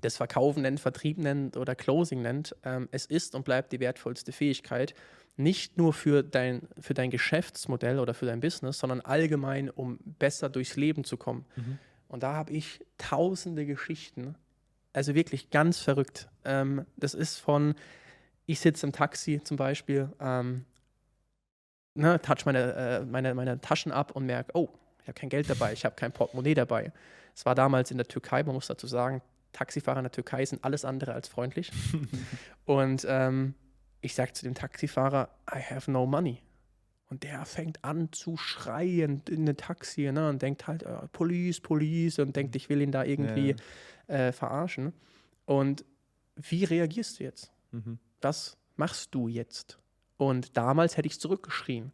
[0.00, 2.56] das Verkaufen nennt, Vertrieb nennt oder Closing nennt.
[2.64, 4.94] Ähm, es ist und bleibt die wertvollste Fähigkeit,
[5.36, 10.48] nicht nur für dein, für dein Geschäftsmodell oder für dein Business, sondern allgemein, um besser
[10.48, 11.46] durchs Leben zu kommen.
[11.56, 11.78] Mhm.
[12.08, 14.34] Und da habe ich tausende Geschichten,
[14.92, 16.28] also wirklich ganz verrückt.
[16.44, 17.74] Ähm, das ist von,
[18.44, 20.66] ich sitze im Taxi zum Beispiel, ähm,
[21.94, 24.68] ne, touch meine, äh, meine, meine Taschen ab und merke, oh,
[25.02, 26.92] ich habe kein Geld dabei, ich habe kein Portemonnaie dabei.
[27.34, 29.22] Es war damals in der Türkei, man muss dazu sagen,
[29.52, 31.70] Taxifahrer in der Türkei sind alles andere als freundlich.
[32.64, 33.54] und ähm,
[34.00, 36.42] ich sage zu dem Taxifahrer, I have no money.
[37.08, 41.60] Und der fängt an zu schreien in den Taxi ne, und denkt halt, oh, Police,
[41.60, 43.54] Police und denkt, ich will ihn da irgendwie
[44.08, 44.14] ja.
[44.14, 44.94] äh, verarschen.
[45.44, 45.84] Und
[46.36, 47.52] wie reagierst du jetzt?
[47.70, 47.98] Mhm.
[48.22, 49.78] Was machst du jetzt?
[50.22, 51.90] Und damals hätte ich zurückgeschrien.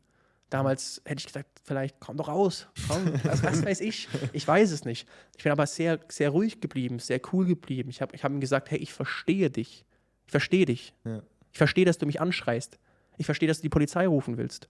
[0.50, 4.08] Damals hätte ich gesagt, vielleicht komm doch raus, komm, was, was, weiß ich.
[4.32, 5.08] Ich weiß es nicht.
[5.36, 7.88] Ich bin aber sehr, sehr ruhig geblieben, sehr cool geblieben.
[7.88, 9.86] Ich habe ich hab ihm gesagt, hey, ich verstehe dich.
[10.26, 10.94] Ich verstehe dich.
[11.04, 11.22] Ja.
[11.52, 12.78] Ich verstehe, dass du mich anschreist.
[13.16, 14.68] Ich verstehe, dass du die Polizei rufen willst.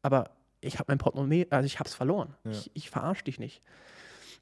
[0.00, 0.30] Aber
[0.62, 2.34] ich habe mein Portemonnaie, also ich habe es verloren.
[2.44, 2.52] Ja.
[2.52, 3.60] Ich, ich verarsche dich nicht.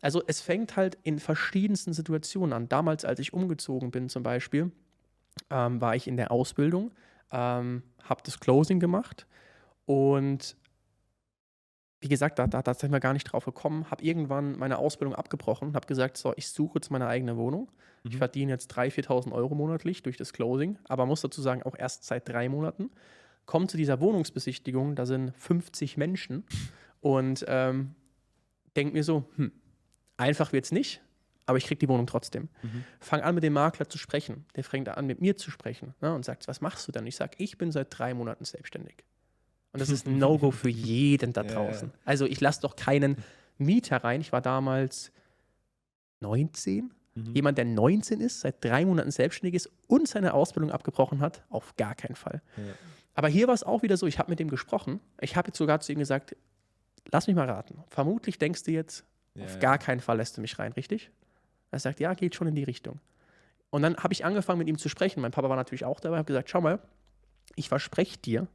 [0.00, 2.68] Also es fängt halt in verschiedensten Situationen an.
[2.68, 4.70] Damals, als ich umgezogen bin zum Beispiel,
[5.50, 6.92] ähm, war ich in der Ausbildung
[7.34, 9.26] ähm, habe das Closing gemacht
[9.84, 10.56] und
[12.04, 15.14] wie gesagt, da, da, da sind wir gar nicht drauf gekommen, habe irgendwann meine Ausbildung
[15.14, 17.70] abgebrochen, habe gesagt, so, ich suche jetzt meine eigene Wohnung.
[18.02, 18.10] Mhm.
[18.10, 21.74] Ich verdiene jetzt 3.000, 4.000 Euro monatlich durch das Closing, aber muss dazu sagen, auch
[21.78, 22.90] erst seit drei Monaten.
[23.46, 26.44] Komme zu dieser Wohnungsbesichtigung, da sind 50 Menschen
[27.00, 27.94] und ähm,
[28.76, 29.52] denke mir so, hm,
[30.18, 31.00] einfach wird es nicht.
[31.46, 32.48] Aber ich kriege die Wohnung trotzdem.
[32.62, 32.84] Mhm.
[33.00, 34.46] Fang an, mit dem Makler zu sprechen.
[34.56, 37.06] Der fängt an, mit mir zu sprechen ne, und sagt, was machst du denn?
[37.06, 39.04] Ich sage, ich bin seit drei Monaten selbstständig.
[39.72, 41.88] Und das ist ein No-Go für jeden da draußen.
[41.88, 42.00] Ja, ja.
[42.04, 43.16] Also ich lasse doch keinen
[43.58, 44.20] Mieter rein.
[44.20, 45.12] Ich war damals
[46.20, 46.92] 19.
[47.14, 47.34] Mhm.
[47.34, 51.76] Jemand, der 19 ist, seit drei Monaten selbstständig ist und seine Ausbildung abgebrochen hat, auf
[51.76, 52.40] gar keinen Fall.
[52.56, 52.62] Ja.
[53.14, 55.00] Aber hier war es auch wieder so, ich habe mit dem gesprochen.
[55.20, 56.36] Ich habe jetzt sogar zu ihm gesagt,
[57.12, 57.82] lass mich mal raten.
[57.88, 59.04] Vermutlich denkst du jetzt,
[59.40, 61.10] auf gar keinen Fall lässt du mich rein, richtig?
[61.74, 63.00] Er sagt, ja, geht schon in die Richtung.
[63.70, 65.20] Und dann habe ich angefangen, mit ihm zu sprechen.
[65.20, 66.78] Mein Papa war natürlich auch dabei, habe gesagt, schau mal,
[67.56, 68.46] ich verspreche dir,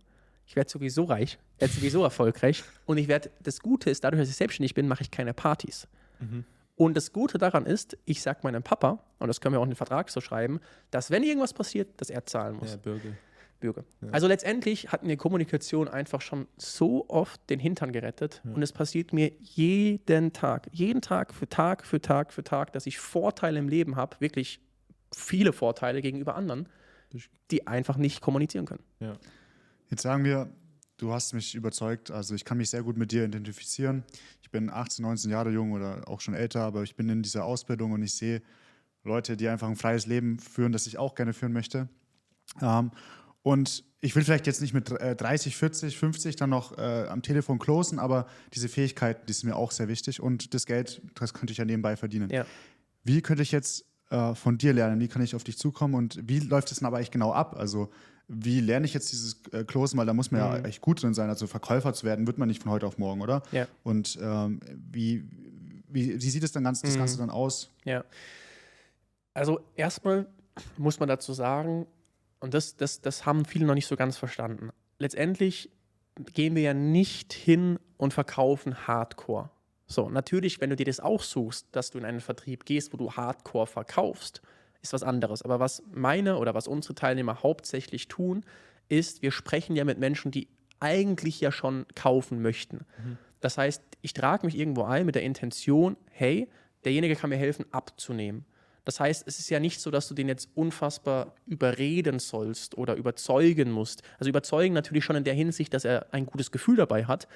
[0.48, 4.30] ich werde sowieso reich, werde sowieso erfolgreich und ich werde, das Gute ist, dadurch, dass
[4.30, 5.90] ich selbstständig bin, mache ich keine Partys.
[6.20, 6.46] Mhm.
[6.78, 9.72] Und das Gute daran ist, ich sage meinem Papa, und das können wir auch in
[9.72, 10.62] den Vertrag so schreiben,
[10.92, 12.72] dass wenn irgendwas passiert, dass er zahlen muss.
[12.72, 13.10] Ja, Bürger.
[13.60, 13.84] Bürger.
[14.02, 14.10] Ja.
[14.12, 18.52] Also letztendlich hat mir Kommunikation einfach schon so oft den Hintern gerettet ja.
[18.54, 22.86] und es passiert mir jeden Tag, jeden Tag für Tag für Tag für Tag, dass
[22.86, 24.60] ich Vorteile im Leben habe, wirklich
[25.14, 26.70] viele Vorteile gegenüber anderen,
[27.52, 28.84] die einfach nicht kommunizieren können.
[29.00, 29.18] Ja.
[29.90, 30.50] Jetzt sagen wir,
[30.98, 34.04] du hast mich überzeugt, also ich kann mich sehr gut mit dir identifizieren.
[34.42, 37.46] Ich bin 18, 19 Jahre jung oder auch schon älter, aber ich bin in dieser
[37.46, 38.42] Ausbildung und ich sehe
[39.04, 41.88] Leute, die einfach ein freies Leben führen, das ich auch gerne führen möchte.
[42.62, 42.92] Ähm,
[43.42, 47.60] und ich will vielleicht jetzt nicht mit 30, 40, 50 dann noch äh, am Telefon
[47.60, 51.52] closen, aber diese Fähigkeiten, die sind mir auch sehr wichtig und das Geld, das könnte
[51.52, 52.30] ich ja nebenbei verdienen.
[52.30, 52.46] Ja.
[53.04, 55.00] Wie könnte ich jetzt äh, von dir lernen?
[55.00, 57.56] Wie kann ich auf dich zukommen und wie läuft es dann aber eigentlich genau ab?
[57.58, 57.90] Also
[58.30, 60.64] wie lerne ich jetzt dieses äh, Closen, weil da muss man mhm.
[60.64, 61.30] ja echt gut drin sein.
[61.30, 63.42] Also Verkäufer zu werden, wird man nicht von heute auf morgen, oder?
[63.52, 63.68] Ja.
[63.84, 64.60] Und ähm,
[64.92, 65.24] wie,
[65.90, 67.00] wie, wie, sieht es dann ganz, das mhm.
[67.00, 67.72] Ganze dann aus?
[67.84, 68.06] Ja.
[69.34, 70.28] Also erstmal
[70.78, 71.88] muss man dazu sagen,
[72.40, 74.70] und das, das, das haben viele noch nicht so ganz verstanden.
[74.98, 75.72] Letztendlich
[76.34, 79.50] gehen wir ja nicht hin und verkaufen Hardcore.
[79.88, 82.98] So, natürlich, wenn du dir das auch suchst, dass du in einen Vertrieb gehst, wo
[82.98, 84.42] du Hardcore verkaufst,
[84.82, 85.42] ist was anderes.
[85.42, 88.46] Aber was meine oder was unsere Teilnehmer hauptsächlich tun,
[88.88, 90.48] ist, wir sprechen ja mit Menschen, die
[90.80, 92.86] eigentlich ja schon kaufen möchten.
[93.04, 93.18] Mhm.
[93.40, 96.50] Das heißt, ich trage mich irgendwo ein mit der Intention, hey,
[96.86, 98.46] derjenige kann mir helfen, abzunehmen.
[98.90, 102.96] Das heißt, es ist ja nicht so, dass du den jetzt unfassbar überreden sollst oder
[102.96, 104.02] überzeugen musst.
[104.18, 107.28] Also überzeugen natürlich schon in der Hinsicht, dass er ein gutes Gefühl dabei hat.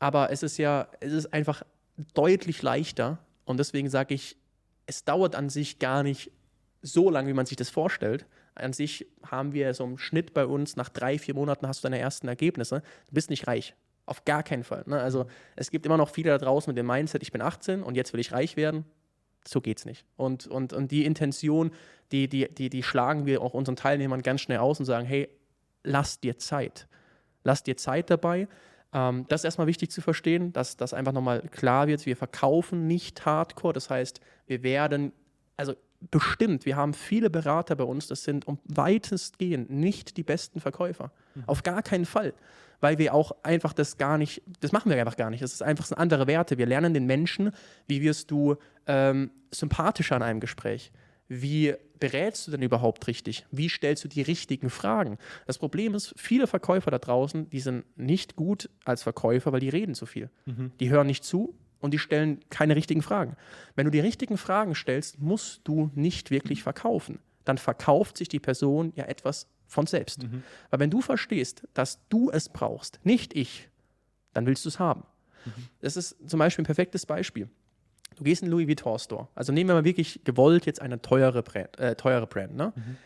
[0.00, 1.62] Aber es ist ja, es ist einfach
[2.12, 3.20] deutlich leichter.
[3.44, 4.36] Und deswegen sage ich,
[4.86, 6.32] es dauert an sich gar nicht
[6.82, 8.26] so lang, wie man sich das vorstellt.
[8.56, 11.86] An sich haben wir so im Schnitt bei uns, nach drei, vier Monaten hast du
[11.86, 12.82] deine ersten Ergebnisse.
[13.06, 13.76] Du bist nicht reich.
[14.06, 14.82] Auf gar keinen Fall.
[14.88, 15.00] Ne?
[15.00, 17.94] Also es gibt immer noch viele da draußen mit dem Mindset, ich bin 18 und
[17.94, 18.86] jetzt will ich reich werden.
[19.46, 20.04] So geht's nicht.
[20.16, 21.70] Und, und, und die Intention,
[22.12, 25.28] die, die, die, die schlagen wir auch unseren Teilnehmern ganz schnell aus und sagen, hey,
[25.82, 26.86] lass dir Zeit.
[27.44, 28.48] Lass dir Zeit dabei.
[28.92, 32.04] Ähm, das ist erstmal wichtig zu verstehen, dass das einfach nochmal klar wird.
[32.06, 33.72] Wir verkaufen nicht Hardcore.
[33.72, 35.12] Das heißt, wir werden,
[35.56, 35.74] also
[36.10, 41.12] bestimmt, wir haben viele Berater bei uns, das sind um weitestgehend nicht die besten Verkäufer.
[41.34, 41.44] Mhm.
[41.46, 42.32] Auf gar keinen Fall.
[42.80, 45.42] Weil wir auch einfach das gar nicht, das machen wir einfach gar nicht.
[45.42, 46.56] Das ist einfach so andere Werte.
[46.56, 47.52] Wir lernen den Menschen,
[47.86, 50.90] wie wirst du ähm, sympathischer in einem Gespräch?
[51.28, 53.46] Wie berätst du denn überhaupt richtig?
[53.50, 55.18] Wie stellst du die richtigen Fragen?
[55.46, 59.68] Das Problem ist, viele Verkäufer da draußen, die sind nicht gut als Verkäufer, weil die
[59.68, 60.30] reden zu viel.
[60.46, 60.72] Mhm.
[60.80, 63.36] Die hören nicht zu, und die stellen keine richtigen Fragen.
[63.74, 67.18] Wenn du die richtigen Fragen stellst, musst du nicht wirklich verkaufen.
[67.44, 70.22] Dann verkauft sich die Person ja etwas von selbst.
[70.22, 70.42] Mhm.
[70.70, 73.68] Weil wenn du verstehst, dass du es brauchst, nicht ich,
[74.32, 75.04] dann willst du es haben.
[75.44, 75.68] Mhm.
[75.80, 77.48] Das ist zum Beispiel ein perfektes Beispiel.
[78.16, 79.28] Du gehst in den Louis Vuitton Store.
[79.34, 81.78] Also nehmen wir mal wirklich gewollt jetzt eine teure Brand.
[81.78, 82.72] Äh, teure Brand ne?
[82.74, 82.96] Mhm.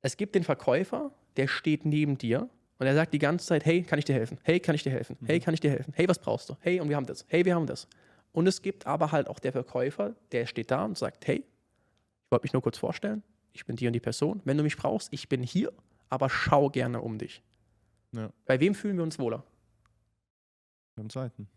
[0.00, 2.48] Es gibt den Verkäufer, der steht neben dir
[2.78, 4.38] und er sagt die ganze Zeit, hey, kann ich dir helfen?
[4.42, 5.16] Hey, kann ich dir helfen?
[5.24, 5.42] Hey, mhm.
[5.42, 5.92] kann ich dir helfen?
[5.96, 6.56] Hey, was brauchst du?
[6.60, 7.24] Hey, und wir haben das.
[7.28, 7.88] Hey, wir haben das.
[8.32, 12.30] Und es gibt aber halt auch der Verkäufer, der steht da und sagt, hey, ich
[12.30, 13.22] wollte mich nur kurz vorstellen,
[13.52, 14.40] ich bin die und die Person.
[14.44, 15.72] Wenn du mich brauchst, ich bin hier,
[16.08, 17.42] aber schau gerne um dich.
[18.12, 18.30] Ja.
[18.46, 19.44] Bei wem fühlen wir uns wohler?
[20.94, 21.48] Beim zweiten.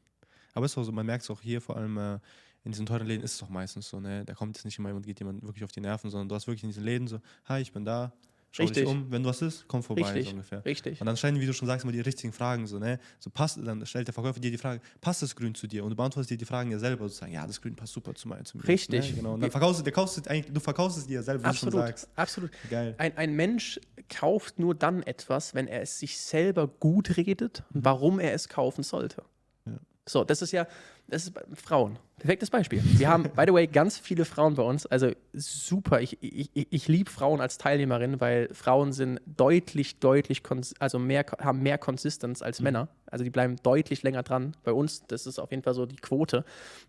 [0.54, 2.20] Aber es ist auch so, man merkt es auch hier, vor allem äh,
[2.64, 4.26] in diesen teuren Läden ist es doch meistens so, ne?
[4.26, 6.48] Da kommt jetzt nicht immer und geht jemand wirklich auf die Nerven, sondern du hast
[6.48, 8.12] wirklich in diesen Läden so, hi, ich bin da,
[8.54, 8.84] Schau Richtig.
[8.84, 10.26] dich um, wenn du was ist, komm vorbei, Richtig.
[10.26, 10.66] so ungefähr.
[10.66, 11.00] Richtig.
[11.00, 13.00] Und dann stellen, wie du schon sagst, immer die richtigen Fragen, so, ne?
[13.18, 15.86] So passt, dann stellt der Verkäufer dir die Frage, passt das Grün zu dir?
[15.86, 18.28] Und du beantwortest dir die Fragen ja selber, sozusagen, ja, das Grün passt super zu
[18.28, 18.44] mir.
[18.68, 19.12] Richtig.
[19.12, 19.16] Ne?
[19.16, 19.34] Genau.
[19.36, 21.78] Und dann verkaufst du, der kaufst eigentlich, du verkaufst es dir selber, wie absolut, du
[21.78, 22.10] schon sagst.
[22.18, 22.52] Absolut.
[22.70, 22.94] Geil.
[22.98, 23.80] Ein, ein Mensch
[24.10, 27.86] kauft nur dann etwas, wenn er es sich selber gut redet, mhm.
[27.86, 29.24] warum er es kaufen sollte.
[29.66, 29.80] Ja.
[30.06, 30.68] So, das ist ja,
[31.12, 32.00] das ist Frauen.
[32.20, 32.82] Perfektes Beispiel.
[32.84, 34.86] Wir haben, by the way, ganz viele Frauen bei uns.
[34.86, 36.00] Also super.
[36.00, 40.42] Ich, ich, ich liebe Frauen als Teilnehmerin, weil Frauen sind deutlich, deutlich,
[40.80, 42.64] also mehr, haben mehr Konsistenz als mhm.
[42.64, 42.88] Männer.
[43.08, 44.56] Also die bleiben deutlich länger dran.
[44.64, 46.46] Bei uns, das ist auf jeden Fall so die Quote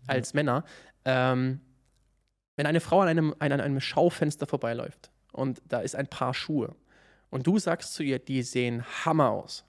[0.07, 0.37] als mhm.
[0.37, 0.63] Männer.
[1.03, 1.59] Ähm,
[2.55, 6.75] wenn eine Frau an einem, an einem Schaufenster vorbeiläuft und da ist ein Paar Schuhe
[7.29, 9.65] und du sagst zu ihr, die sehen Hammer aus,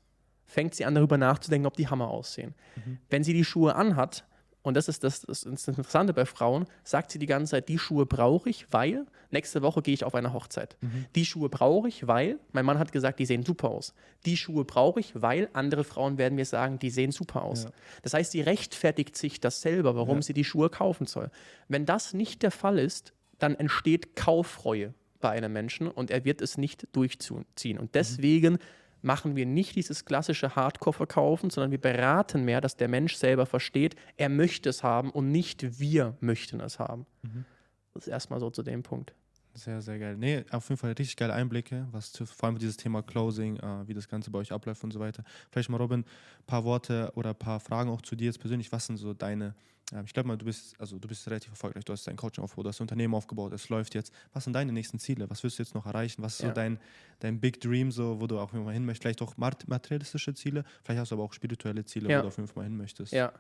[0.47, 2.55] fängt sie an darüber nachzudenken, ob die Hammer aussehen.
[2.77, 2.99] Mhm.
[3.11, 4.25] Wenn sie die Schuhe anhat,
[4.65, 7.79] und das ist das, das ist Interessante bei Frauen, sagt sie die ganze Zeit, die
[7.79, 10.79] Schuhe brauche ich, weil nächste Woche gehe ich auf eine Hochzeit.
[10.81, 11.05] Mhm.
[11.15, 13.93] Die Schuhe brauche ich, weil mein Mann hat gesagt, die sehen super aus.
[14.25, 17.65] Die Schuhe brauche ich, weil andere Frauen werden mir sagen, die sehen super aus.
[17.65, 17.71] Ja.
[18.01, 20.23] Das heißt, sie rechtfertigt sich das selber, warum ja.
[20.23, 21.31] sie die Schuhe kaufen soll.
[21.69, 26.41] Wenn das nicht der Fall ist, dann entsteht Kauffreue bei einem Menschen und er wird
[26.41, 27.79] es nicht durchziehen.
[27.79, 27.93] Und mhm.
[27.93, 28.59] deswegen mhm
[29.05, 33.97] machen wir nicht dieses klassische Hardcore-Verkaufen, sondern wir beraten mehr, dass der Mensch selber versteht,
[34.17, 37.07] er möchte es haben und nicht wir möchten es haben.
[37.23, 37.45] Mhm.
[37.93, 39.15] Das ist erstmal so zu dem Punkt.
[39.55, 40.17] Sehr, sehr geil.
[40.19, 43.87] Nee, auf jeden Fall richtig geile Einblicke, was zu, vor allem dieses Thema Closing, äh,
[43.87, 45.23] wie das Ganze bei euch abläuft und so weiter.
[45.51, 48.73] Vielleicht mal, Robin, ein paar Worte oder ein paar Fragen auch zu dir jetzt persönlich.
[48.73, 49.55] Was sind so deine,
[49.93, 52.43] äh, ich glaube mal, du bist, also du bist relativ erfolgreich, du hast dein Coaching
[52.43, 54.13] aufgebaut, du hast ein Unternehmen aufgebaut, es läuft jetzt.
[54.33, 55.31] Was sind deine nächsten Ziele?
[55.31, 56.21] Was willst du jetzt noch erreichen?
[56.23, 56.49] Was ist ja.
[56.49, 56.81] so dein,
[57.21, 59.03] dein Big Dream, so, wo du auch immer hin möchtest?
[59.03, 62.19] Vielleicht auch materialistische Ziele, vielleicht hast du aber auch spirituelle Ziele, ja.
[62.19, 63.13] wo du auf jeden Fall mal hin möchtest.
[63.13, 63.33] Ja.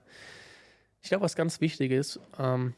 [1.03, 2.73] Ich glaube, was ganz wichtig ist, ähm,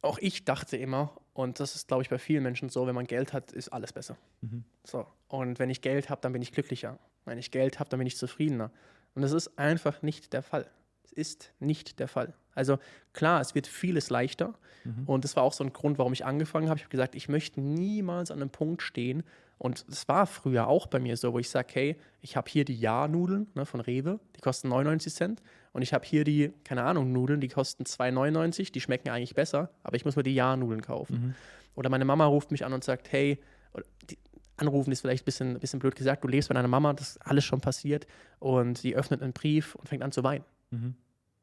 [0.00, 3.06] auch ich dachte immer, und das ist, glaube ich, bei vielen Menschen so, wenn man
[3.06, 4.16] Geld hat, ist alles besser.
[4.40, 4.64] Mhm.
[4.82, 5.06] So.
[5.28, 6.98] Und wenn ich Geld habe, dann bin ich glücklicher.
[7.26, 8.72] Wenn ich Geld habe, dann bin ich zufriedener.
[9.14, 10.68] Und das ist einfach nicht der Fall.
[11.04, 12.34] Es ist nicht der Fall.
[12.56, 12.80] Also
[13.12, 14.54] klar, es wird vieles leichter.
[14.82, 15.04] Mhm.
[15.06, 16.78] Und das war auch so ein Grund, warum ich angefangen habe.
[16.78, 19.22] Ich habe gesagt, ich möchte niemals an einem Punkt stehen.
[19.58, 22.64] Und es war früher auch bei mir so, wo ich sage, hey, ich habe hier
[22.64, 25.42] die Ja-Nudeln ne, von Rewe, die kosten 99 Cent.
[25.78, 29.70] Und ich habe hier die, keine Ahnung, Nudeln, die kosten 2,99, die schmecken eigentlich besser,
[29.84, 31.14] aber ich muss mir die Ja-Nudeln kaufen.
[31.14, 31.34] Mhm.
[31.76, 33.38] Oder meine Mama ruft mich an und sagt, hey,
[34.10, 34.18] die,
[34.56, 37.18] anrufen ist vielleicht ein bisschen, bisschen blöd gesagt, du lebst bei deiner Mama, das ist
[37.18, 38.08] alles schon passiert.
[38.40, 40.44] Und sie öffnet einen Brief und fängt an zu weinen.
[40.72, 40.96] Mhm.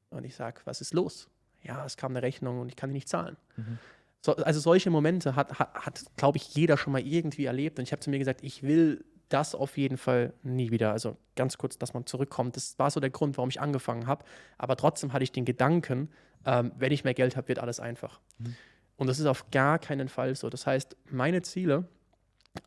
[0.10, 1.30] Und ich sage, was ist los?
[1.64, 3.38] Ja, es kam eine Rechnung und ich kann die nicht zahlen.
[3.56, 3.78] Mhm.
[4.20, 7.80] So, also solche Momente hat, hat, hat glaube ich, jeder schon mal irgendwie erlebt.
[7.80, 10.92] Und ich habe zu mir gesagt, ich will das auf jeden Fall nie wieder.
[10.92, 12.56] Also ganz kurz, dass man zurückkommt.
[12.56, 14.26] Das war so der Grund, warum ich angefangen habe.
[14.58, 16.10] Aber trotzdem hatte ich den Gedanken,
[16.46, 18.20] ähm, wenn ich mehr Geld habe, wird alles einfach.
[18.38, 18.56] Mhm.
[18.98, 20.50] Und das ist auf gar keinen Fall so.
[20.50, 21.88] Das heißt, meine Ziele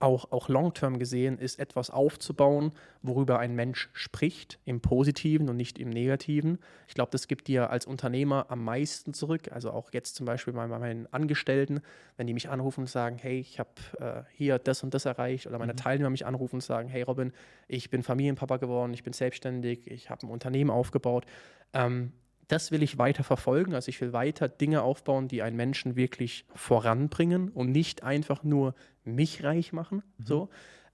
[0.00, 2.72] auch, auch long-term gesehen ist etwas aufzubauen,
[3.02, 6.58] worüber ein Mensch spricht, im Positiven und nicht im Negativen.
[6.86, 9.50] Ich glaube, das gibt dir als Unternehmer am meisten zurück.
[9.52, 11.80] Also auch jetzt zum Beispiel bei meinen Angestellten,
[12.16, 15.46] wenn die mich anrufen und sagen, hey, ich habe äh, hier das und das erreicht,
[15.46, 15.78] oder meine mhm.
[15.78, 17.32] Teilnehmer mich anrufen und sagen, hey Robin,
[17.66, 21.24] ich bin Familienpapa geworden, ich bin selbstständig, ich habe ein Unternehmen aufgebaut.
[21.72, 22.12] Ähm,
[22.48, 23.74] das will ich weiter verfolgen.
[23.74, 28.74] Also ich will weiter Dinge aufbauen, die einen Menschen wirklich voranbringen und nicht einfach nur
[29.04, 30.02] mich reich machen.
[30.18, 30.26] Mhm.
[30.26, 30.48] So.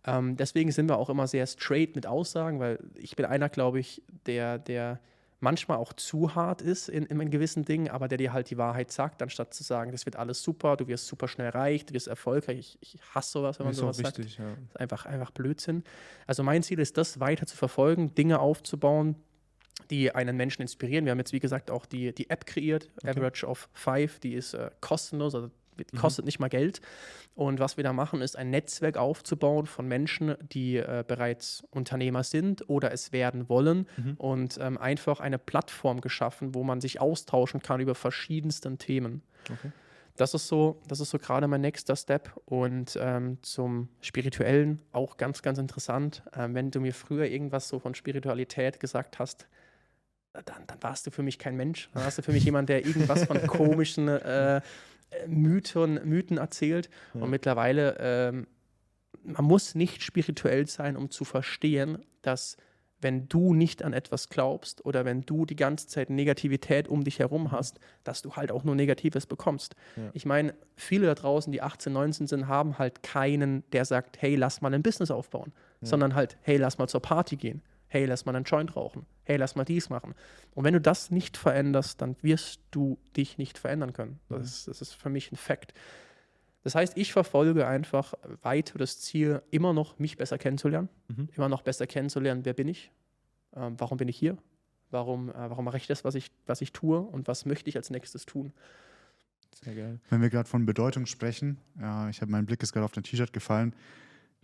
[0.07, 3.79] Ähm, deswegen sind wir auch immer sehr straight mit Aussagen, weil ich bin einer, glaube
[3.79, 5.01] ich, der, der
[5.41, 8.91] manchmal auch zu hart ist in, in gewissen Dingen, aber der dir halt die Wahrheit
[8.91, 12.09] sagt, anstatt zu sagen, das wird alles super, du wirst super schnell reich, du wirst
[12.09, 12.59] erfolgreich.
[12.59, 14.39] Ich, ich hasse sowas, wenn man sowas wichtig, sagt.
[14.39, 14.55] Ja.
[14.55, 15.85] Das ist einfach, einfach Blödsinn.
[16.27, 19.17] Also mein Ziel ist das, weiter zu verfolgen, Dinge aufzubauen,
[19.91, 21.05] die einen Menschen inspirieren.
[21.05, 23.11] Wir haben jetzt, wie gesagt, auch die, die App kreiert, okay.
[23.11, 25.99] Average of Five, die ist äh, kostenlos, also mhm.
[25.99, 26.27] kostet mhm.
[26.27, 26.81] nicht mal Geld.
[27.35, 32.23] Und was wir da machen, ist ein Netzwerk aufzubauen von Menschen, die äh, bereits Unternehmer
[32.23, 34.15] sind oder es werden wollen mhm.
[34.15, 39.23] und ähm, einfach eine Plattform geschaffen, wo man sich austauschen kann über verschiedensten Themen.
[39.51, 39.73] Okay.
[40.17, 42.31] Das ist so, das ist so gerade mein nächster Step.
[42.45, 46.23] Und ähm, zum Spirituellen auch ganz, ganz interessant.
[46.37, 49.49] Ähm, wenn du mir früher irgendwas so von Spiritualität gesagt hast,
[50.45, 51.89] dann, dann warst du für mich kein Mensch.
[51.95, 54.61] Dann warst du für mich jemand, der irgendwas von komischen äh,
[55.27, 56.91] Mythen, Mythen erzählt.
[57.15, 57.23] Ja.
[57.23, 58.47] Und mittlerweile, ähm,
[59.23, 62.57] man muss nicht spirituell sein, um zu verstehen, dass
[63.01, 67.19] wenn du nicht an etwas glaubst oder wenn du die ganze Zeit Negativität um dich
[67.19, 69.75] herum hast, dass du halt auch nur Negatives bekommst.
[69.97, 70.11] Ja.
[70.15, 74.37] Ich meine, viele da draußen, die 18, 19 sind, haben halt keinen, der sagt, hey,
[74.37, 75.89] lass mal ein Business aufbauen, ja.
[75.89, 77.63] sondern halt, hey, lass mal zur Party gehen
[77.95, 80.17] hey, lass mal einen Joint rauchen, hey, lass mal dies machen.
[80.53, 84.19] Und wenn du das nicht veränderst, dann wirst du dich nicht verändern können.
[84.29, 84.45] Das, mhm.
[84.45, 85.73] ist, das ist für mich ein Fakt.
[86.65, 91.29] Das heißt, ich verfolge einfach weiter das Ziel, immer noch mich besser kennenzulernen, mhm.
[91.37, 92.91] immer noch besser kennenzulernen, wer bin ich,
[93.55, 94.37] ähm, warum bin ich hier,
[94.91, 97.77] warum, äh, warum mache ich das, was ich, was ich tue und was möchte ich
[97.77, 98.53] als nächstes tun.
[99.63, 100.01] Sehr geil.
[100.11, 103.05] Wenn wir gerade von Bedeutung sprechen, ja, ich habe mein Blick ist gerade auf dein
[103.05, 103.73] T-Shirt gefallen.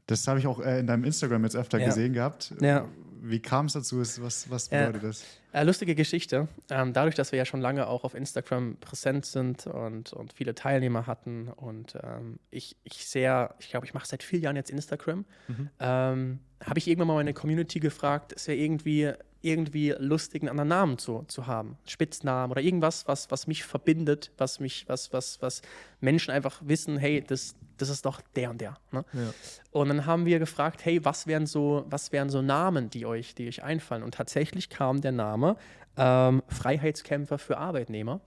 [0.06, 1.86] Das habe ich auch äh, in deinem Instagram jetzt öfter ja.
[1.86, 2.54] gesehen gehabt.
[2.60, 2.86] Ja.
[3.22, 4.00] Wie kam es dazu?
[4.00, 5.08] Was, was bedeutet ja.
[5.08, 5.24] das?
[5.52, 6.48] Äh, lustige Geschichte.
[6.70, 10.54] Ähm, dadurch, dass wir ja schon lange auch auf Instagram präsent sind und, und viele
[10.54, 14.70] Teilnehmer hatten und ähm, ich, ich sehr, ich glaube, ich mache seit vier Jahren jetzt
[14.70, 15.70] Instagram, mhm.
[15.80, 19.12] ähm, habe ich irgendwann mal meine Community gefragt, es wäre irgendwie
[19.42, 21.78] irgendwie lustigen anderen Namen zu, zu haben.
[21.86, 25.62] Spitznamen oder irgendwas, was, was mich verbindet, was mich, was, was, was
[26.00, 28.76] Menschen einfach wissen, hey, das, das ist doch der und der.
[28.92, 29.04] Ne?
[29.12, 29.32] Ja.
[29.70, 33.34] Und dann haben wir gefragt, hey, was wären so, was wären so Namen, die euch,
[33.34, 34.02] die euch einfallen?
[34.02, 35.56] Und tatsächlich kam der Name
[35.96, 38.20] ähm, Freiheitskämpfer für Arbeitnehmer.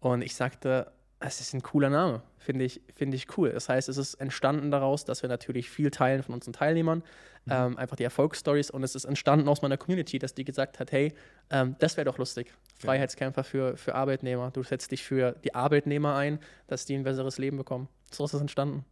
[0.00, 3.50] Und ich sagte, es ist ein cooler Name, finde ich, find ich cool.
[3.50, 7.02] Das heißt, es ist entstanden daraus, dass wir natürlich viel teilen von unseren Teilnehmern,
[7.44, 7.52] mhm.
[7.52, 10.92] ähm, einfach die Erfolgsstories und es ist entstanden aus meiner Community, dass die gesagt hat,
[10.92, 11.12] hey,
[11.50, 16.16] ähm, das wäre doch lustig, Freiheitskämpfer für, für Arbeitnehmer, du setzt dich für die Arbeitnehmer
[16.16, 16.38] ein,
[16.68, 17.88] dass die ein besseres Leben bekommen.
[18.10, 18.84] So ist es entstanden.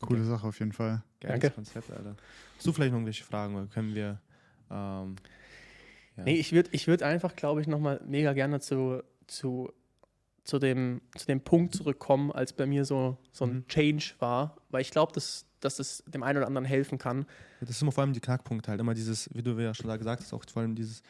[0.00, 0.28] Coole okay.
[0.28, 1.02] Sache auf jeden Fall.
[1.20, 1.54] Geiles Danke.
[1.54, 2.16] Konzept, Alter.
[2.56, 4.20] Hast du vielleicht noch irgendwelche Fragen, oder können wir
[4.70, 5.16] ähm,
[6.16, 6.24] ja.
[6.24, 9.72] Nee, ich würde ich würd einfach, glaube ich, nochmal mega gerne zu, zu
[10.44, 13.68] zu dem, zu dem Punkt zurückkommen, als bei mir so, so ein mhm.
[13.68, 17.20] Change war, weil ich glaube, dass, dass das dem einen oder anderen helfen kann.
[17.20, 19.86] Ja, das ist immer vor allem die Knackpunkte halt, immer dieses, wie du ja schon
[19.86, 21.02] da gesagt hast, auch vor allem dieses,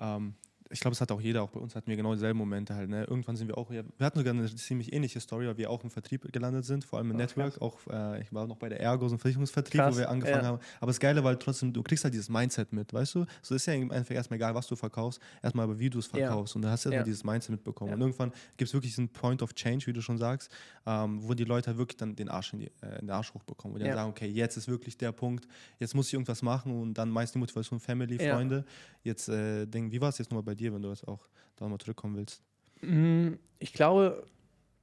[0.00, 0.34] ähm,
[0.72, 2.88] ich glaube, es hat auch jeder, auch bei uns hatten wir genau dieselben Momente halt.
[2.88, 3.04] Ne?
[3.04, 5.84] Irgendwann sind wir auch, ja, wir hatten sogar eine ziemlich ähnliche Story, weil wir auch
[5.84, 7.54] im Vertrieb gelandet sind, vor allem im oh, Network.
[7.54, 7.60] Krass.
[7.60, 10.42] Auch, äh, ich war noch bei der Ergo, so ein Versicherungsvertrieb, krass, wo wir angefangen
[10.42, 10.48] ja.
[10.48, 10.58] haben.
[10.80, 13.26] Aber das Geile war halt trotzdem, du kriegst halt dieses Mindset mit, weißt du?
[13.42, 16.06] So ist ja im Endeffekt erstmal egal, was du verkaufst, erstmal aber wie du es
[16.06, 16.54] verkaufst.
[16.54, 16.58] Ja.
[16.58, 17.92] Und da hast du erstmal dieses Mindset mitbekommen.
[17.92, 20.50] Und irgendwann gibt es wirklich diesen Point of Change, wie du schon sagst,
[20.86, 23.32] ähm, wo die Leute halt wirklich dann den Arsch in, die, äh, in den Arsch
[23.34, 23.74] hochbekommen.
[23.74, 25.46] Wo die dann sagen, okay, jetzt ist wirklich der Punkt,
[25.78, 28.64] jetzt muss ich irgendwas machen und dann meist die Motivation Family, Freunde.
[29.04, 31.68] Jetzt äh, denken, wie war es jetzt nochmal bei dir, wenn du das auch da
[31.68, 32.42] mal zurückkommen willst?
[32.82, 34.26] Mm, ich glaube,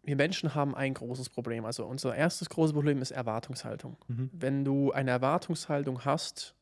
[0.04, 1.66] wir Menschen haben ein großes Problem.
[1.66, 3.98] Also unser erstes großes Problem ist Erwartungshaltung.
[4.08, 4.30] Mhm.
[4.34, 6.56] Wenn du eine Erwartungshaltung hast,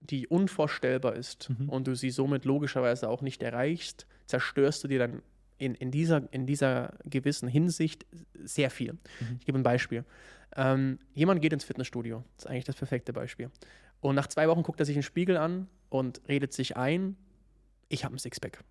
[0.00, 1.68] die unvorstellbar ist mhm.
[1.68, 5.22] und du sie somit logischerweise auch nicht erreichst, zerstörst du dir dann
[5.58, 8.92] in, in, dieser, in dieser gewissen Hinsicht sehr viel.
[8.92, 9.36] Mhm.
[9.40, 10.04] Ich gebe ein Beispiel.
[10.56, 12.24] Ähm, jemand geht ins Fitnessstudio.
[12.36, 13.50] Das ist eigentlich das perfekte Beispiel.
[14.00, 17.16] Und nach zwei Wochen guckt er sich einen Spiegel an und redet sich ein,
[17.88, 18.62] ich habe ein Sixpack.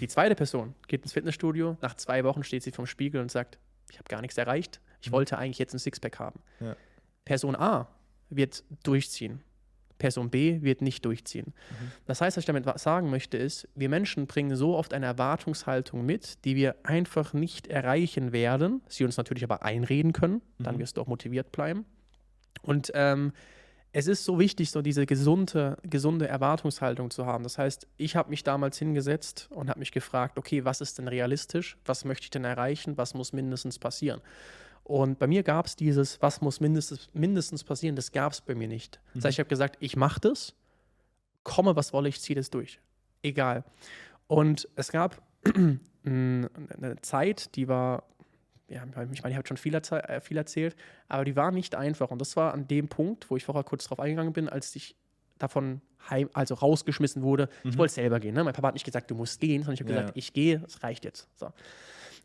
[0.00, 3.58] Die zweite Person geht ins Fitnessstudio, nach zwei Wochen steht sie vom Spiegel und sagt,
[3.90, 5.12] ich habe gar nichts erreicht, ich mhm.
[5.12, 6.40] wollte eigentlich jetzt ein Sixpack haben.
[6.60, 6.76] Ja.
[7.24, 7.88] Person A
[8.30, 9.40] wird durchziehen.
[9.98, 11.46] Person B wird nicht durchziehen.
[11.46, 11.92] Mhm.
[12.06, 16.04] Das heißt, was ich damit sagen möchte, ist, wir Menschen bringen so oft eine Erwartungshaltung
[16.04, 20.80] mit, die wir einfach nicht erreichen werden, sie uns natürlich aber einreden können, dann mhm.
[20.80, 21.84] wirst du auch motiviert bleiben.
[22.62, 23.32] Und ähm,
[23.92, 27.44] es ist so wichtig, so diese gesunde, gesunde Erwartungshaltung zu haben.
[27.44, 31.08] Das heißt, ich habe mich damals hingesetzt und habe mich gefragt, okay, was ist denn
[31.08, 31.76] realistisch?
[31.84, 32.96] Was möchte ich denn erreichen?
[32.96, 34.22] Was muss mindestens passieren?
[34.84, 38.54] Und bei mir gab es dieses, was muss mindestens, mindestens passieren, das gab es bei
[38.54, 38.98] mir nicht.
[38.98, 39.18] Mhm.
[39.18, 40.54] Das heißt, ich habe gesagt, ich mache das,
[41.44, 42.80] komme, was wolle, ich ziehe das durch.
[43.22, 43.62] Egal.
[44.26, 45.20] Und es gab
[46.04, 48.04] eine Zeit, die war
[48.72, 50.74] ja, ich meine, ich habe schon viel, äh, viel, erzählt,
[51.08, 52.10] aber die war nicht einfach.
[52.10, 54.96] Und das war an dem Punkt, wo ich vorher kurz drauf eingegangen bin, als ich
[55.38, 57.48] davon heim, also rausgeschmissen wurde.
[57.64, 57.70] Mhm.
[57.70, 58.34] Ich wollte selber gehen.
[58.34, 58.44] Ne?
[58.44, 60.00] Mein Papa hat nicht gesagt, du musst gehen, sondern ich habe ja.
[60.00, 61.28] gesagt, ich gehe, es reicht jetzt.
[61.36, 61.52] So.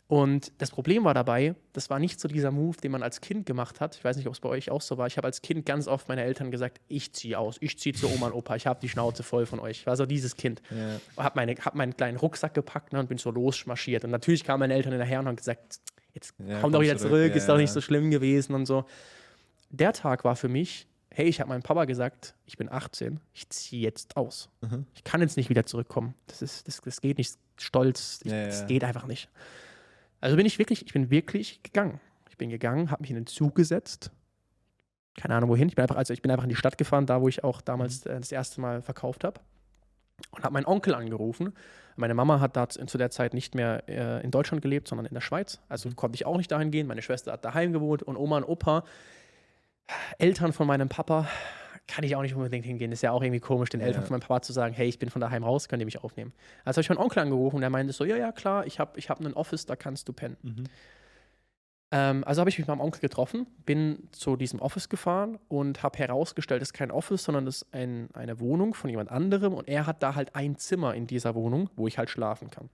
[0.08, 3.46] Und das Problem war dabei, das war nicht so dieser Move, den man als Kind
[3.46, 3.98] gemacht hat.
[3.98, 5.06] Ich weiß nicht, ob es bei euch auch so war.
[5.08, 8.10] Ich habe als Kind ganz oft meine Eltern gesagt, ich ziehe aus, ich ziehe zu
[8.10, 9.80] Oma und Opa, ich habe die Schnauze voll von euch.
[9.80, 10.62] Ich war so dieses Kind.
[10.70, 11.24] Ja.
[11.24, 14.06] Habe hab meinen kleinen Rucksack gepackt ne, und bin so losmarschiert.
[14.06, 15.82] Und natürlich kamen meine Eltern hinterher und haben gesagt,
[16.18, 17.36] jetzt ja, komm doch wieder zurück, zurück.
[17.36, 18.86] ist doch nicht so schlimm gewesen und so.
[19.70, 23.50] Der Tag war für mich, hey, ich habe meinem Papa gesagt, ich bin 18, ich
[23.50, 24.50] ziehe jetzt aus.
[24.62, 24.86] Mhm.
[24.94, 26.14] Ich kann jetzt nicht wieder zurückkommen.
[26.28, 27.38] Das, ist, das, das geht nicht.
[27.60, 29.30] Stolz, ich, das geht einfach nicht.
[30.22, 32.00] Also bin ich wirklich, ich bin wirklich gegangen.
[32.30, 34.12] Ich bin gegangen, habe mich in den Zug gesetzt.
[35.18, 35.68] Keine Ahnung wohin.
[35.68, 37.62] Ich bin einfach, also ich bin einfach in die Stadt gefahren, da wo ich auch
[37.62, 38.12] damals mhm.
[38.12, 39.40] äh, das erste Mal verkauft habe.
[40.32, 41.54] Und habe meinen Onkel angerufen
[41.98, 45.14] meine Mama hat da zu der Zeit nicht mehr äh, in Deutschland gelebt, sondern in
[45.14, 45.60] der Schweiz.
[45.68, 45.96] Also mhm.
[45.96, 46.88] konnte ich auch nicht dahin gehen.
[46.88, 48.84] Meine Schwester hat daheim gewohnt und Oma und Opa,
[50.20, 51.28] Eltern von meinem Papa,
[51.88, 52.92] kann ich auch nicht unbedingt hingehen.
[52.92, 54.08] Ist ja auch irgendwie komisch, den Eltern ja.
[54.08, 56.34] von meinem Papa zu sagen, hey, ich bin von daheim raus, könnt ihr mich aufnehmen.
[56.66, 59.00] Also habe ich meinen Onkel angerufen und der meinte so, ja, ja, klar, ich habe
[59.00, 60.38] ich hab einen Office, da kannst du pennen.
[60.44, 60.64] Mhm.
[61.92, 65.84] Ähm, also habe ich mich mit meinem Onkel getroffen, bin zu diesem Office gefahren und
[65.84, 69.54] habe herausgestellt, es ist kein Office, sondern es ist ein, eine Wohnung von jemand anderem
[69.54, 72.70] und er hat da halt ein Zimmer in dieser Wohnung, wo ich halt schlafen kann.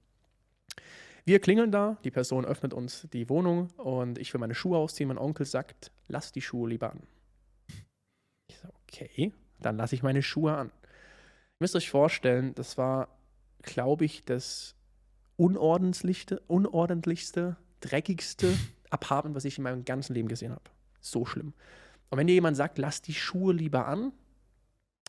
[1.25, 5.07] Wir klingeln da, die Person öffnet uns die Wohnung und ich will meine Schuhe ausziehen.
[5.07, 7.03] Mein Onkel sagt, lass die Schuhe lieber an.
[8.49, 10.67] Ich so, okay, dann lasse ich meine Schuhe an.
[10.67, 13.07] Ihr müsst euch vorstellen, das war,
[13.61, 14.75] glaube ich, das
[15.37, 18.53] unordentlichste, unordentlichste, dreckigste
[18.93, 20.63] Apartment, was ich in meinem ganzen Leben gesehen habe.
[21.01, 21.53] So schlimm.
[22.09, 24.13] Und wenn dir jemand sagt, lass die Schuhe lieber an,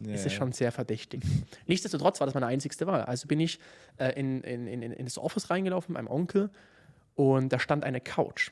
[0.03, 0.15] yeah.
[0.15, 1.23] ist es schon sehr verdächtig.
[1.67, 3.03] Nichtsdestotrotz war das meine einzigste Wahl.
[3.03, 3.61] Also bin ich
[3.99, 6.51] äh, in, in, in, in das Office reingelaufen mit meinem Onkel
[7.15, 8.51] und da stand eine Couch.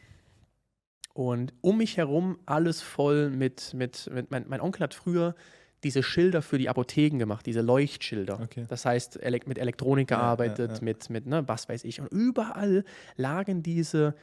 [1.14, 5.34] Und um mich herum alles voll mit, mit, mit mein, mein Onkel hat früher
[5.82, 8.40] diese Schilder für die Apotheken gemacht, diese Leuchtschilder.
[8.40, 8.66] Okay.
[8.68, 10.84] Das heißt, mit Elektronik gearbeitet, ja, ja, ja.
[10.84, 12.00] mit, mit ne, was weiß ich.
[12.00, 12.84] Und überall
[13.16, 14.14] lagen diese,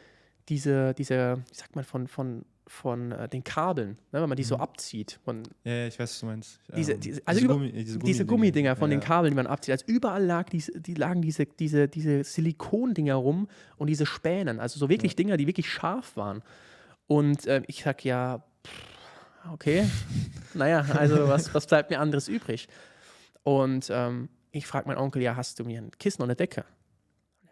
[0.50, 4.44] diese, diese, wie sagt man, von, von, von äh, den Kabeln, ne, wenn man die
[4.44, 4.48] mhm.
[4.48, 5.20] so abzieht.
[5.24, 6.60] Von, ja, ja, ich weiß, was du meinst.
[6.76, 9.72] Diese, ähm, diese, also diese, Gummi, diese, diese Gummidinger von den Kabeln, die man abzieht.
[9.74, 13.48] Also überall lag diese, die lagen diese, diese, diese Silikondinger rum
[13.78, 14.60] und diese Spänen.
[14.60, 16.42] Also so wirklich Dinger, die wirklich scharf waren.
[17.08, 18.44] Und äh, ich sag ja,
[19.52, 19.88] okay,
[20.54, 22.68] naja, also was, was bleibt mir anderes übrig?
[23.44, 26.66] Und ähm, ich frage meinen Onkel, ja, hast du mir ein Kissen und eine Decke?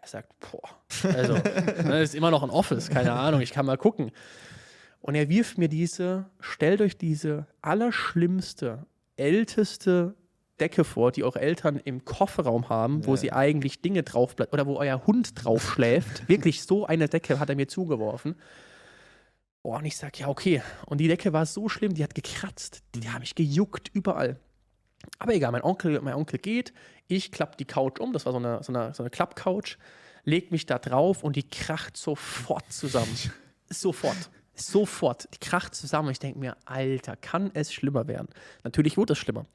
[0.08, 0.70] Er sagt, boah,
[1.14, 4.10] also, das ne, ist immer noch ein Office, keine Ahnung, ich kann mal gucken.
[5.02, 8.86] Und er wirft mir diese, stellt euch diese allerschlimmste,
[9.16, 10.14] älteste
[10.60, 14.76] Decke vor, die eure Eltern im Kofferraum haben, wo sie eigentlich Dinge drauf oder wo
[14.76, 16.26] euer Hund drauf schläft.
[16.28, 18.34] Wirklich so eine Decke hat er mir zugeworfen.
[19.62, 20.62] Oh, und ich sag, ja, okay.
[20.86, 22.82] Und die Decke war so schlimm, die hat gekratzt.
[22.94, 24.40] Die, die haben mich gejuckt überall.
[25.18, 26.72] Aber egal, mein Onkel, mein Onkel geht,
[27.06, 29.78] ich klappe die Couch um, das war so eine, so eine, so eine Klappcouch,
[30.24, 33.14] leg mich da drauf und die kracht sofort zusammen.
[33.70, 34.30] sofort.
[34.54, 35.28] Sofort.
[35.32, 36.10] Die kracht zusammen.
[36.10, 38.28] Ich denke mir, Alter, kann es schlimmer werden?
[38.64, 39.46] Natürlich wurde es schlimmer.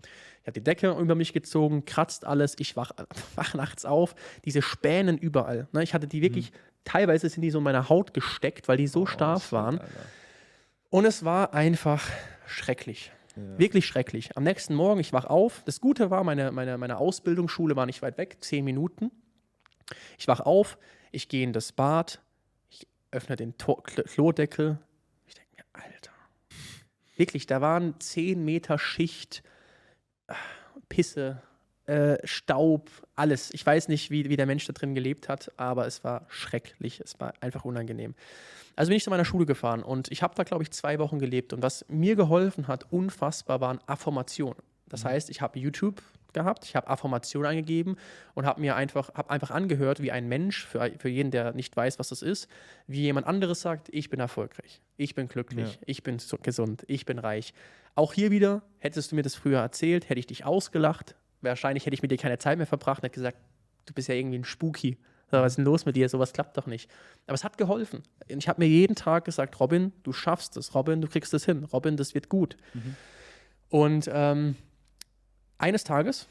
[0.41, 2.55] Ich habe die Decke über mich gezogen, kratzt alles.
[2.57, 2.91] Ich wach,
[3.35, 4.15] wach nachts auf.
[4.45, 5.67] Diese Spänen überall.
[5.73, 5.83] Ne?
[5.83, 8.87] Ich hatte die wirklich mhm teilweise sind die so in meiner Haut gesteckt, weil die
[8.87, 9.79] so oh, stark waren.
[9.79, 9.93] Alter.
[10.89, 12.07] Und es war einfach
[12.45, 13.11] schrecklich.
[13.35, 13.57] Ja.
[13.57, 14.37] Wirklich schrecklich.
[14.37, 15.63] Am nächsten Morgen, ich wach auf.
[15.65, 19.11] Das Gute war, meine, meine, meine Ausbildungsschule war nicht weit weg, zehn Minuten.
[20.17, 20.77] Ich wach auf,
[21.11, 22.21] ich gehe in das Bad,
[22.69, 24.79] ich öffne den Tor Klodeckel.
[25.27, 26.11] Ich denke mir, Alter.
[27.15, 29.43] Wirklich, da waren zehn Meter Schicht
[30.27, 30.33] äh,
[30.89, 31.41] Pisse,
[31.85, 33.53] äh, Staub, alles.
[33.53, 37.01] Ich weiß nicht, wie, wie der Mensch da drin gelebt hat, aber es war schrecklich.
[37.01, 38.15] Es war einfach unangenehm.
[38.75, 41.19] Also bin ich zu meiner Schule gefahren und ich habe da, glaube ich, zwei Wochen
[41.19, 41.53] gelebt.
[41.53, 44.61] Und was mir geholfen hat, unfassbar, waren Affirmationen.
[44.87, 45.09] Das mhm.
[45.09, 46.01] heißt, ich habe YouTube
[46.33, 47.97] gehabt, ich habe Affirmationen eingegeben
[48.33, 51.75] und habe mir einfach, hab einfach angehört, wie ein Mensch, für, für jeden, der nicht
[51.75, 52.47] weiß, was das ist,
[52.87, 55.79] wie jemand anderes sagt, ich bin erfolgreich, ich bin glücklich, ja.
[55.85, 57.53] ich bin gesund, ich bin reich.
[57.95, 61.93] Auch hier wieder, hättest du mir das früher erzählt, hätte ich dich ausgelacht, wahrscheinlich hätte
[61.93, 63.37] ich mit dir keine Zeit mehr verbracht und hätte gesagt,
[63.85, 64.97] du bist ja irgendwie ein Spooky.
[65.41, 66.07] Was ist denn los mit dir?
[66.09, 66.89] Sowas klappt doch nicht.
[67.25, 68.03] Aber es hat geholfen.
[68.27, 70.75] Ich habe mir jeden Tag gesagt, Robin, du schaffst es.
[70.75, 71.63] Robin, du kriegst es hin.
[71.63, 72.55] Robin, das wird gut.
[72.73, 72.95] Mhm.
[73.69, 74.55] Und ähm,
[75.57, 76.27] eines Tages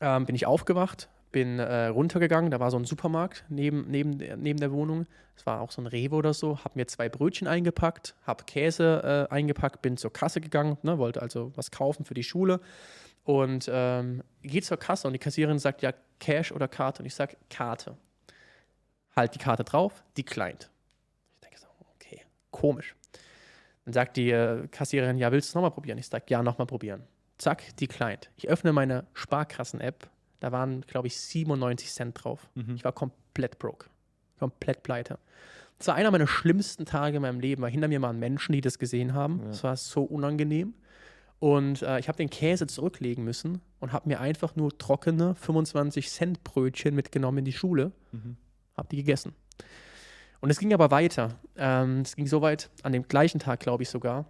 [0.00, 4.60] ähm, bin ich aufgewacht, bin äh, runtergegangen, da war so ein Supermarkt neben, neben, neben
[4.60, 5.06] der Wohnung.
[5.34, 6.58] Es war auch so ein Rewe oder so.
[6.58, 11.22] Habe mir zwei Brötchen eingepackt, habe Käse äh, eingepackt, bin zur Kasse gegangen, ne, wollte
[11.22, 12.60] also was kaufen für die Schule
[13.24, 17.14] und ähm, geht zur Kasse und die Kassiererin sagt ja Cash oder Karte und ich
[17.14, 17.96] sage Karte.
[19.14, 20.70] Halt die Karte drauf, declined.
[21.34, 22.94] Ich denke so, okay, komisch.
[23.84, 25.98] Dann sagt die äh, Kassiererin, ja, willst du es nochmal probieren?
[25.98, 27.02] Ich sage, ja, nochmal probieren.
[27.38, 28.30] Zack, declined.
[28.36, 30.08] Ich öffne meine Sparkassen-App,
[30.40, 32.48] da waren, glaube ich, 97 Cent drauf.
[32.54, 32.76] Mhm.
[32.76, 33.86] Ich war komplett broke.
[34.38, 35.18] Komplett pleite.
[35.78, 38.60] Das war einer meiner schlimmsten Tage in meinem Leben, weil hinter mir waren Menschen, die
[38.60, 39.40] das gesehen haben.
[39.50, 39.70] Es ja.
[39.70, 40.74] war so unangenehm.
[41.42, 46.08] Und äh, ich habe den Käse zurücklegen müssen und habe mir einfach nur trockene 25
[46.08, 48.36] Cent Brötchen mitgenommen in die Schule, mhm.
[48.76, 49.34] habe die gegessen.
[50.40, 51.40] Und es ging aber weiter.
[51.56, 54.26] Ähm, es ging so weit, an dem gleichen Tag, glaube ich sogar,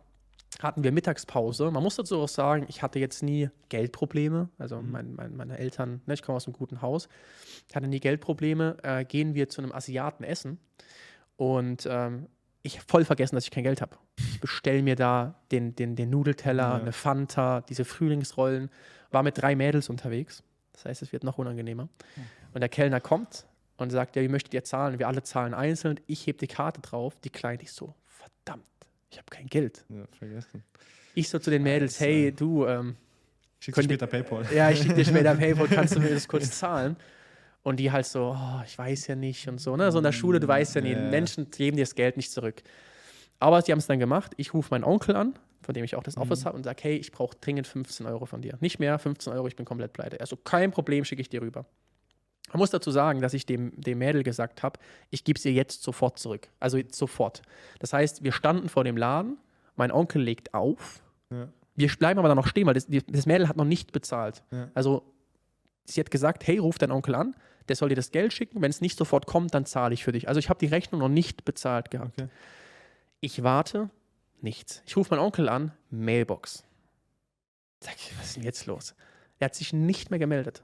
[0.62, 1.70] hatten wir Mittagspause.
[1.70, 4.48] Man muss dazu auch sagen, ich hatte jetzt nie Geldprobleme.
[4.56, 4.90] Also mhm.
[4.90, 7.10] mein, mein, meine Eltern, ne, ich komme aus einem guten Haus,
[7.68, 8.78] ich hatte nie Geldprobleme.
[8.82, 10.58] Äh, gehen wir zu einem Asiaten essen.
[11.36, 12.28] Und ähm,
[12.62, 13.96] ich voll vergessen, dass ich kein Geld habe.
[14.16, 16.74] Ich bestelle mir da den, den, den Nudelteller, ja.
[16.74, 18.70] eine Fanta, diese Frühlingsrollen.
[19.10, 20.42] War mit drei Mädels unterwegs.
[20.72, 21.88] Das heißt, es wird noch unangenehmer.
[22.54, 23.46] Und der Kellner kommt
[23.76, 24.98] und sagt, ja, wie möchtet ihr zahlen?
[24.98, 26.00] Wir alle zahlen einzeln.
[26.06, 27.14] Ich hebe die Karte drauf.
[27.22, 28.64] Die Kleine ist so, verdammt,
[29.10, 29.84] ich habe kein Geld.
[29.88, 30.64] Ja, vergessen.
[31.14, 32.96] Ich so zu den Mädels, hey, du, ähm,
[33.58, 34.46] Schickst du später Paypal.
[34.52, 36.96] Ja, ich schicke dir später Paypal, kannst du mir das kurz zahlen?
[37.62, 39.76] Und die halt so, oh, ich weiß ja nicht und so.
[39.76, 39.92] Ne?
[39.92, 41.10] So in der Schule, du weißt ja nie, yeah.
[41.10, 42.62] Menschen geben dir das Geld nicht zurück.
[43.38, 44.32] Aber sie haben es dann gemacht.
[44.36, 46.46] Ich rufe meinen Onkel an, von dem ich auch das Office mhm.
[46.46, 48.56] habe, und sage, hey, ich brauche dringend 15 Euro von dir.
[48.60, 50.20] Nicht mehr, 15 Euro, ich bin komplett pleite.
[50.20, 51.64] Also kein Problem, schicke ich dir rüber.
[52.52, 54.78] Man muss dazu sagen, dass ich dem, dem Mädel gesagt habe,
[55.10, 56.48] ich gebe es ihr jetzt sofort zurück.
[56.58, 57.42] Also sofort.
[57.78, 59.38] Das heißt, wir standen vor dem Laden,
[59.76, 61.02] mein Onkel legt auf.
[61.30, 61.48] Ja.
[61.76, 64.42] Wir bleiben aber dann noch stehen, weil das, das Mädel hat noch nicht bezahlt.
[64.50, 64.68] Ja.
[64.74, 65.02] Also
[65.84, 67.34] sie hat gesagt, hey, ruf deinen Onkel an
[67.68, 68.60] der soll dir das Geld schicken.
[68.62, 70.28] Wenn es nicht sofort kommt, dann zahle ich für dich.
[70.28, 72.20] Also ich habe die Rechnung noch nicht bezahlt gehabt.
[72.20, 72.28] Okay.
[73.20, 73.90] Ich warte,
[74.40, 74.82] nichts.
[74.86, 76.64] Ich rufe meinen Onkel an, Mailbox.
[77.80, 78.94] Sag, was ist denn jetzt los?
[79.38, 80.62] Er hat sich nicht mehr gemeldet.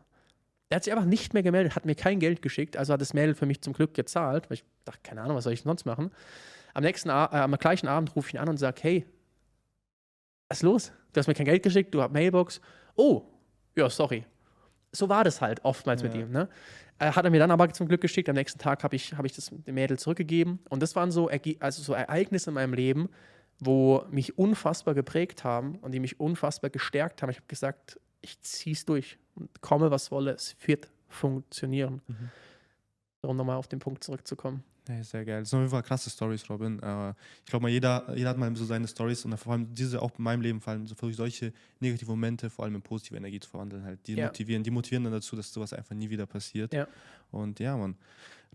[0.71, 3.15] Er hat sich einfach nicht mehr gemeldet, hat mir kein Geld geschickt, also hat das
[3.15, 5.87] Mail für mich zum Glück gezahlt, weil ich dachte, keine Ahnung, was soll ich sonst
[5.87, 6.11] machen.
[6.75, 9.07] Am nächsten äh, am gleichen Abend rufe ich ihn an und sage, hey,
[10.49, 10.93] was ist los?
[11.13, 12.61] Du hast mir kein Geld geschickt, du hast Mailbox.
[12.97, 13.23] Oh,
[13.77, 14.25] ja, sorry.
[14.93, 16.09] So war das halt oftmals ja.
[16.09, 16.31] mit ihm.
[16.31, 16.49] Ne?
[16.99, 18.29] Äh, hat er mir dann aber zum Glück geschickt.
[18.29, 20.59] Am nächsten Tag habe ich, hab ich das dem Mädel zurückgegeben.
[20.69, 21.31] Und das waren so,
[21.61, 23.09] also so Ereignisse in meinem Leben,
[23.61, 27.31] wo mich unfassbar geprägt haben und die mich unfassbar gestärkt haben.
[27.31, 32.03] Ich habe gesagt, ich ziehe es durch und komme, was wolle, es wird funktionieren.
[32.07, 32.31] Mhm.
[33.29, 34.63] Um nochmal auf den Punkt zurückzukommen.
[34.89, 35.41] Ja, sehr geil.
[35.41, 36.83] Das sind auf jeden Fall krasse Stories, Robin.
[36.83, 37.11] Äh,
[37.45, 40.11] ich glaube mal, jeder, jeder hat mal so seine Stories und vor allem diese auch
[40.17, 43.39] in meinem Leben fallen, so versuche ich solche negative Momente vor allem in positive Energie
[43.39, 43.85] zu verwandeln.
[43.85, 43.99] Halt.
[44.07, 44.27] Die ja.
[44.27, 46.73] motivieren, die motivieren dann dazu, dass sowas einfach nie wieder passiert.
[46.73, 46.89] Ja.
[47.31, 47.97] Und ja, man,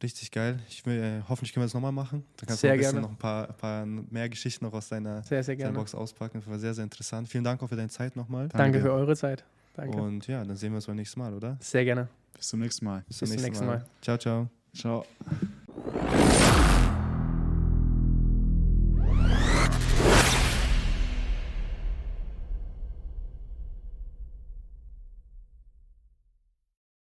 [0.02, 0.60] richtig geil.
[0.68, 2.26] Ich will, äh, hoffentlich können wir das nochmal machen.
[2.38, 5.22] Dann kannst sehr du ein noch ein paar, ein paar, mehr Geschichten noch aus deiner,
[5.22, 6.40] sehr, sehr deiner Box auspacken.
[6.40, 7.30] Das war sehr, sehr interessant.
[7.30, 8.48] Vielen Dank auch für deine Zeit nochmal.
[8.48, 9.44] Danke, Danke für eure Zeit.
[9.76, 10.02] Danke.
[10.02, 11.58] Und ja, dann sehen wir uns beim nächsten Mal, oder?
[11.60, 12.08] Sehr gerne.
[12.36, 13.04] Bis zum nächsten Mal.
[13.08, 13.78] Bis zum, Bis nächsten, nächsten Mal.
[13.78, 13.86] Mal.
[14.02, 14.62] Ciao, ciao.
[14.76, 15.06] Ciao.